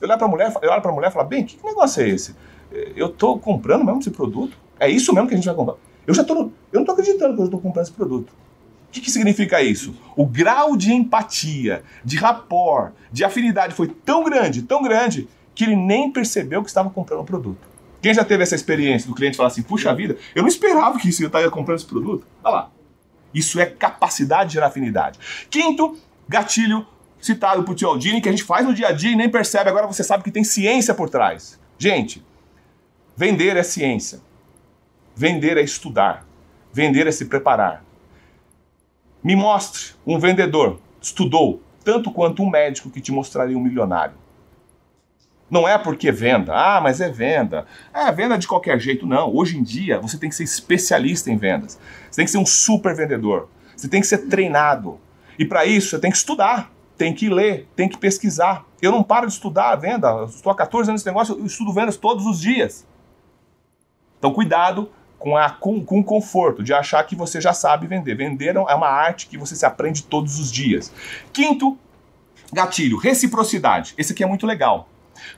[0.01, 2.03] eu olho para a mulher, eu olho para a mulher e falo: Bem, que, negócio
[2.03, 2.35] é esse?
[2.97, 4.57] eu estou comprando mesmo esse produto?
[4.81, 5.77] É isso mesmo que a gente vai comprar?
[6.07, 8.31] Eu já tô, eu não estou acreditando que eu estou comprando esse produto.
[8.31, 9.95] O que, que significa isso?
[10.17, 15.77] O grau de empatia, de rapport, de afinidade foi tão grande, tão grande, que ele
[15.77, 17.72] nem percebeu que estava comprando o produto.
[18.03, 21.09] Quem já teve essa experiência do cliente falar assim, puxa vida, eu não esperava que
[21.09, 22.27] isso eu estaria comprando esse produto.
[22.43, 22.71] Olha lá.
[23.33, 25.19] Isso é capacidade de gerar afinidade.
[25.49, 25.97] Quinto,
[26.29, 26.85] gatilho
[27.21, 29.87] citado por Cialdini, que a gente faz no dia a dia e nem percebe, agora
[29.87, 31.61] você sabe que tem ciência por trás.
[31.79, 32.23] Gente,
[33.17, 34.21] vender é ciência.
[35.15, 36.27] Vender é estudar.
[36.73, 37.85] Vender é se preparar.
[39.23, 44.15] Me mostre um vendedor, estudou, tanto quanto um médico que te mostraria um milionário.
[45.53, 47.67] Não é porque venda, ah, mas é venda.
[47.93, 49.31] É venda de qualquer jeito, não.
[49.37, 51.79] Hoje em dia você tem que ser especialista em vendas.
[52.11, 53.51] Você tem que ser um super vendedor.
[53.77, 54.99] Você tem que ser treinado.
[55.39, 58.65] E para isso você tem que estudar, tem que ler, tem que pesquisar.
[58.81, 60.09] Eu não paro de estudar a venda.
[60.09, 62.87] Eu estou há 14 anos nesse negócio, eu estudo vendas todos os dias.
[64.19, 68.15] Então cuidado com, a, com, com o conforto de achar que você já sabe vender.
[68.15, 70.91] Vender é uma arte que você se aprende todos os dias.
[71.31, 71.77] Quinto
[72.51, 73.93] gatilho, reciprocidade.
[73.99, 74.89] Esse aqui é muito legal.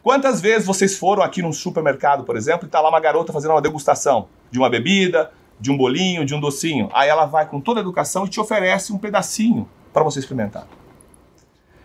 [0.03, 3.53] Quantas vezes vocês foram aqui num supermercado, por exemplo, e está lá uma garota fazendo
[3.53, 6.89] uma degustação de uma bebida, de um bolinho, de um docinho.
[6.93, 10.67] Aí ela vai com toda a educação e te oferece um pedacinho para você experimentar.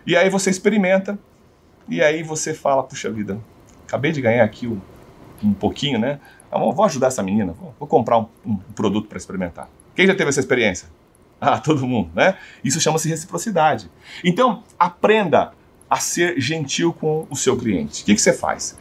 [0.06, 1.18] E aí você experimenta,
[1.88, 3.40] e aí você fala, puxa vida,
[3.86, 4.80] acabei de ganhar aqui um,
[5.42, 6.20] um pouquinho, né?
[6.50, 9.68] Vou ajudar essa menina, vou comprar um, um produto para experimentar.
[9.94, 10.88] Quem já teve essa experiência?
[11.42, 12.36] Ah, todo mundo, né?
[12.62, 13.90] Isso chama-se reciprocidade.
[14.22, 15.52] Então, aprenda
[15.90, 18.02] a ser gentil com o seu cliente.
[18.02, 18.78] O que, que você faz?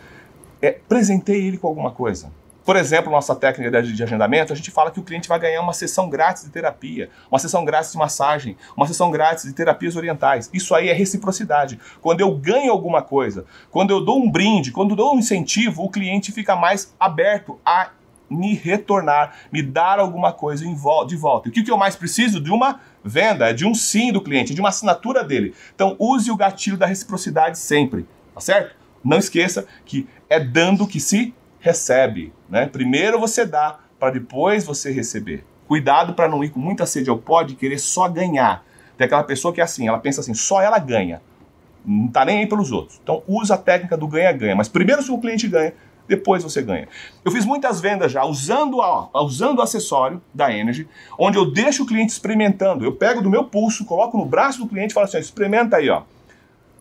[0.61, 2.31] É, presenteie ele com alguma coisa.
[2.69, 5.73] Por exemplo, nossa técnica de agendamento, a gente fala que o cliente vai ganhar uma
[5.73, 10.51] sessão grátis de terapia, uma sessão grátis de massagem, uma sessão grátis de terapias orientais.
[10.53, 11.79] Isso aí é reciprocidade.
[11.99, 15.83] Quando eu ganho alguma coisa, quando eu dou um brinde, quando eu dou um incentivo,
[15.83, 17.89] o cliente fica mais aberto a
[18.29, 21.47] me retornar, me dar alguma coisa de volta.
[21.47, 22.39] E o que eu mais preciso?
[22.39, 25.53] De uma venda, de um sim do cliente, de uma assinatura dele.
[25.73, 28.75] Então use o gatilho da reciprocidade sempre, tá certo?
[29.03, 32.65] Não esqueça que é dando que se recebe, né?
[32.65, 35.45] Primeiro você dá para depois você receber.
[35.67, 38.63] Cuidado para não ir com muita sede ao e querer só ganhar.
[38.97, 41.21] Tem aquela pessoa que é assim, ela pensa assim, só ela ganha.
[41.85, 42.99] Não tá nem aí pelos outros.
[43.01, 44.55] Então usa a técnica do ganha-ganha.
[44.55, 45.73] Mas primeiro se o cliente ganha,
[46.09, 46.87] depois você ganha.
[47.23, 51.83] Eu fiz muitas vendas já usando, a, usando o acessório da Energy, onde eu deixo
[51.83, 52.83] o cliente experimentando.
[52.83, 55.87] Eu pego do meu pulso, coloco no braço do cliente e falo assim: experimenta aí,
[55.89, 56.01] ó.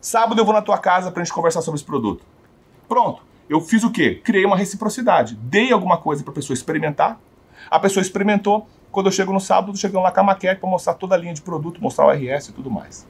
[0.01, 2.25] Sábado eu vou na tua casa pra gente conversar sobre esse produto.
[2.87, 3.21] Pronto.
[3.47, 4.19] Eu fiz o quê?
[4.23, 5.35] Criei uma reciprocidade.
[5.35, 7.19] Dei alguma coisa para a pessoa experimentar.
[7.69, 8.67] A pessoa experimentou.
[8.91, 11.33] Quando eu chego no sábado, chegando lá com a maquete para mostrar toda a linha
[11.33, 13.07] de produto, mostrar o RS e tudo mais.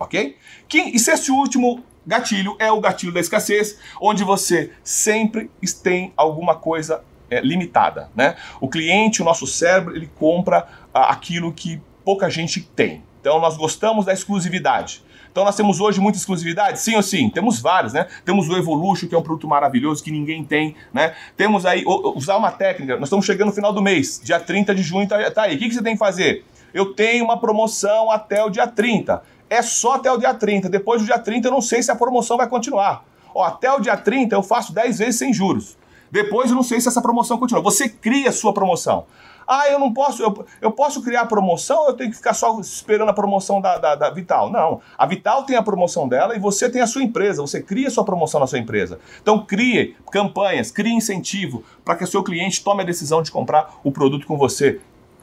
[0.00, 0.36] Ok?
[0.72, 5.50] E se esse último gatilho é o gatilho da escassez, onde você sempre
[5.82, 8.36] tem alguma coisa é, limitada, né?
[8.60, 13.02] O cliente, o nosso cérebro, ele compra aquilo que pouca gente tem.
[13.20, 15.02] Então nós gostamos da exclusividade.
[15.30, 16.78] Então nós temos hoje muita exclusividade?
[16.78, 17.30] Sim ou sim?
[17.30, 18.06] Temos vários, né?
[18.24, 21.14] Temos o Evolution, que é um produto maravilhoso que ninguém tem, né?
[21.36, 24.82] Temos aí, usar uma técnica, nós estamos chegando no final do mês, dia 30 de
[24.82, 25.56] junho tá, tá aí.
[25.56, 26.44] O que, que você tem que fazer?
[26.74, 29.22] Eu tenho uma promoção até o dia 30
[29.52, 30.68] é só até o dia 30.
[30.68, 33.04] Depois do dia 30 eu não sei se a promoção vai continuar.
[33.34, 35.76] Ó, até o dia 30 eu faço 10 vezes sem juros.
[36.10, 37.62] Depois eu não sei se essa promoção continua.
[37.62, 39.06] Você cria a sua promoção.
[39.46, 42.58] Ah, eu não posso, eu, eu posso criar a promoção eu tenho que ficar só
[42.60, 44.50] esperando a promoção da, da, da, Vital?
[44.50, 44.80] Não.
[44.96, 47.42] A Vital tem a promoção dela e você tem a sua empresa.
[47.42, 49.00] Você cria a sua promoção na sua empresa.
[49.20, 53.74] Então crie campanhas, crie incentivo para que o seu cliente tome a decisão de comprar
[53.82, 54.80] o produto com você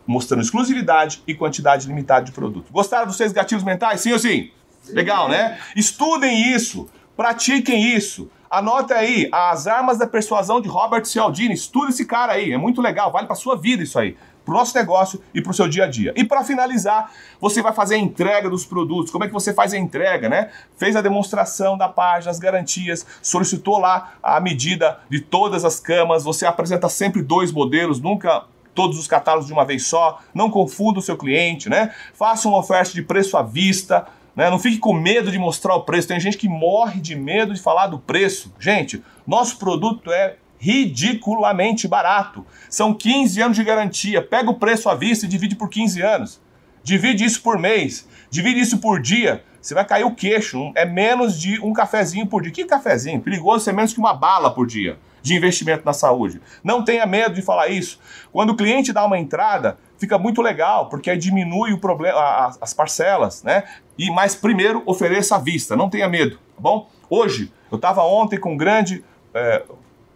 [0.10, 2.72] mostrando exclusividade e quantidade limitada de produto.
[2.72, 4.02] Gostaram dos seis gatilhos mentais?
[4.02, 4.50] Sim ou sim?
[4.82, 4.94] sim.
[4.94, 5.60] Legal, né?
[5.76, 8.28] Estudem isso, pratiquem isso.
[8.50, 11.54] Anota aí, As Armas da Persuasão de Robert Cialdini.
[11.54, 14.18] Estuda esse cara aí, é muito legal, vale para sua vida isso aí.
[14.44, 16.12] Para o nosso negócio e para o seu dia a dia.
[16.16, 19.12] E para finalizar, você vai fazer a entrega dos produtos.
[19.12, 20.50] Como é que você faz a entrega, né?
[20.76, 26.24] Fez a demonstração da página, as garantias, solicitou lá a medida de todas as camas.
[26.24, 28.46] Você apresenta sempre dois modelos, nunca
[28.80, 31.94] todos os catálogos de uma vez só, não confunda o seu cliente, né?
[32.14, 34.50] Faça uma oferta de preço à vista, né?
[34.50, 36.08] Não fique com medo de mostrar o preço.
[36.08, 38.56] Tem gente que morre de medo de falar do preço.
[38.58, 42.48] Gente, nosso produto é ridiculamente barato.
[42.70, 44.22] São 15 anos de garantia.
[44.22, 46.40] Pega o preço à vista e divide por 15 anos.
[46.82, 49.44] Divide isso por mês, divide isso por dia.
[49.62, 50.72] Você vai cair o queixo.
[50.74, 52.54] É menos de um cafezinho por dia.
[52.54, 53.20] Que cafezinho?
[53.20, 56.42] Perigoso ser menos que uma bala por dia de investimento na saúde.
[56.64, 58.00] Não tenha medo de falar isso.
[58.32, 63.44] Quando o cliente dá uma entrada, fica muito legal, porque diminui o problema, as parcelas,
[63.44, 63.64] né?
[63.98, 66.90] E mais primeiro ofereça à vista, não tenha medo, tá bom?
[67.10, 69.04] Hoje, eu estava ontem com um grande
[69.34, 69.64] é,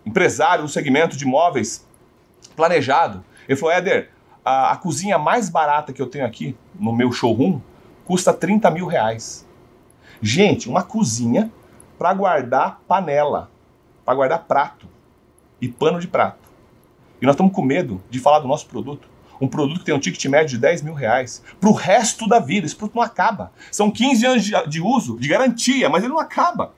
[0.06, 1.86] empresário do segmento de imóveis
[2.56, 3.24] planejado.
[3.48, 4.10] Ele falou, Éder,
[4.44, 7.60] a, a, cozinha mais barata que eu tenho aqui no meu showroom
[8.06, 9.48] custa 30 mil reais.
[10.22, 11.52] Gente, uma cozinha
[11.98, 13.50] para guardar panela,
[14.06, 14.93] para guardar prato
[15.64, 16.50] e pano de prato.
[17.22, 19.08] E nós estamos com medo de falar do nosso produto.
[19.40, 22.40] um produto que tem um ticket médio de 10 mil reais para o resto da
[22.40, 22.66] vida.
[22.66, 23.52] Esse produto não acaba.
[23.72, 26.74] São 15 anos de, uso, de garantia, mas ele não acaba.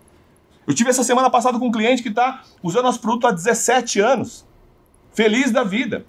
[0.68, 4.00] Eu tive essa semana passada com um cliente que está usando nosso produto há 17
[4.00, 4.46] anos.
[5.14, 6.06] Feliz da vida.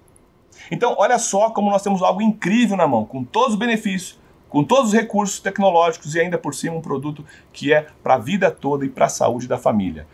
[0.71, 4.19] Então, olha só como nós temos algo incrível na mão, com todos os benefícios,
[4.49, 8.19] com todos os recursos tecnológicos e ainda por cima um produto que é para a
[8.19, 10.07] vida toda e para a saúde da família.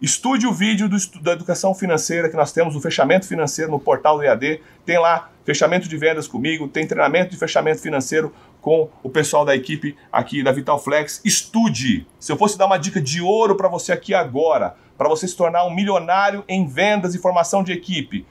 [0.00, 4.16] Estude o vídeo do, da educação financeira que nós temos, o fechamento financeiro no portal
[4.16, 4.60] do EAD.
[4.86, 9.56] Tem lá fechamento de vendas comigo, tem treinamento de fechamento financeiro com o pessoal da
[9.56, 11.20] equipe aqui da Vitalflex.
[11.24, 12.06] Estude.
[12.20, 15.36] Se eu fosse dar uma dica de ouro para você aqui agora, para você se
[15.36, 18.24] tornar um milionário em vendas e formação de equipe,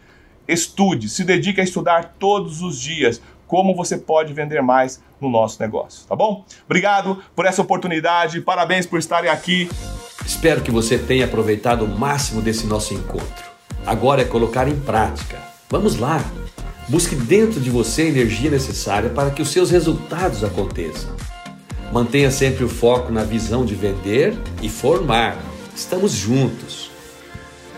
[0.47, 5.61] estude, se dedique a estudar todos os dias como você pode vender mais no nosso
[5.61, 6.45] negócio, tá bom?
[6.65, 9.69] Obrigado por essa oportunidade, parabéns por estarem aqui.
[10.25, 13.45] Espero que você tenha aproveitado o máximo desse nosso encontro.
[13.85, 15.37] Agora é colocar em prática.
[15.69, 16.23] Vamos lá!
[16.89, 21.15] Busque dentro de você a energia necessária para que os seus resultados aconteçam.
[21.91, 25.37] Mantenha sempre o foco na visão de vender e formar.
[25.75, 26.91] Estamos juntos.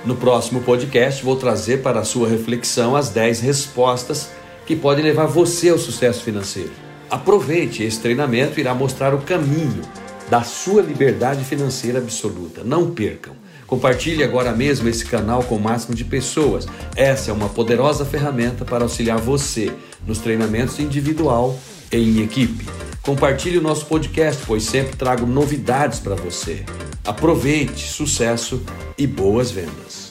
[0.06, 4.32] No próximo podcast, vou trazer para a sua reflexão as 10 respostas
[4.70, 6.70] que podem levar você ao sucesso financeiro.
[7.10, 9.82] Aproveite, esse treinamento irá mostrar o caminho
[10.30, 12.62] da sua liberdade financeira absoluta.
[12.64, 13.34] Não percam.
[13.66, 16.68] Compartilhe agora mesmo esse canal com o máximo de pessoas.
[16.96, 19.74] Essa é uma poderosa ferramenta para auxiliar você
[20.06, 21.58] nos treinamentos individual
[21.92, 22.68] e em equipe.
[23.02, 26.64] Compartilhe o nosso podcast, pois sempre trago novidades para você.
[27.04, 28.62] Aproveite, sucesso
[28.96, 30.09] e boas vendas.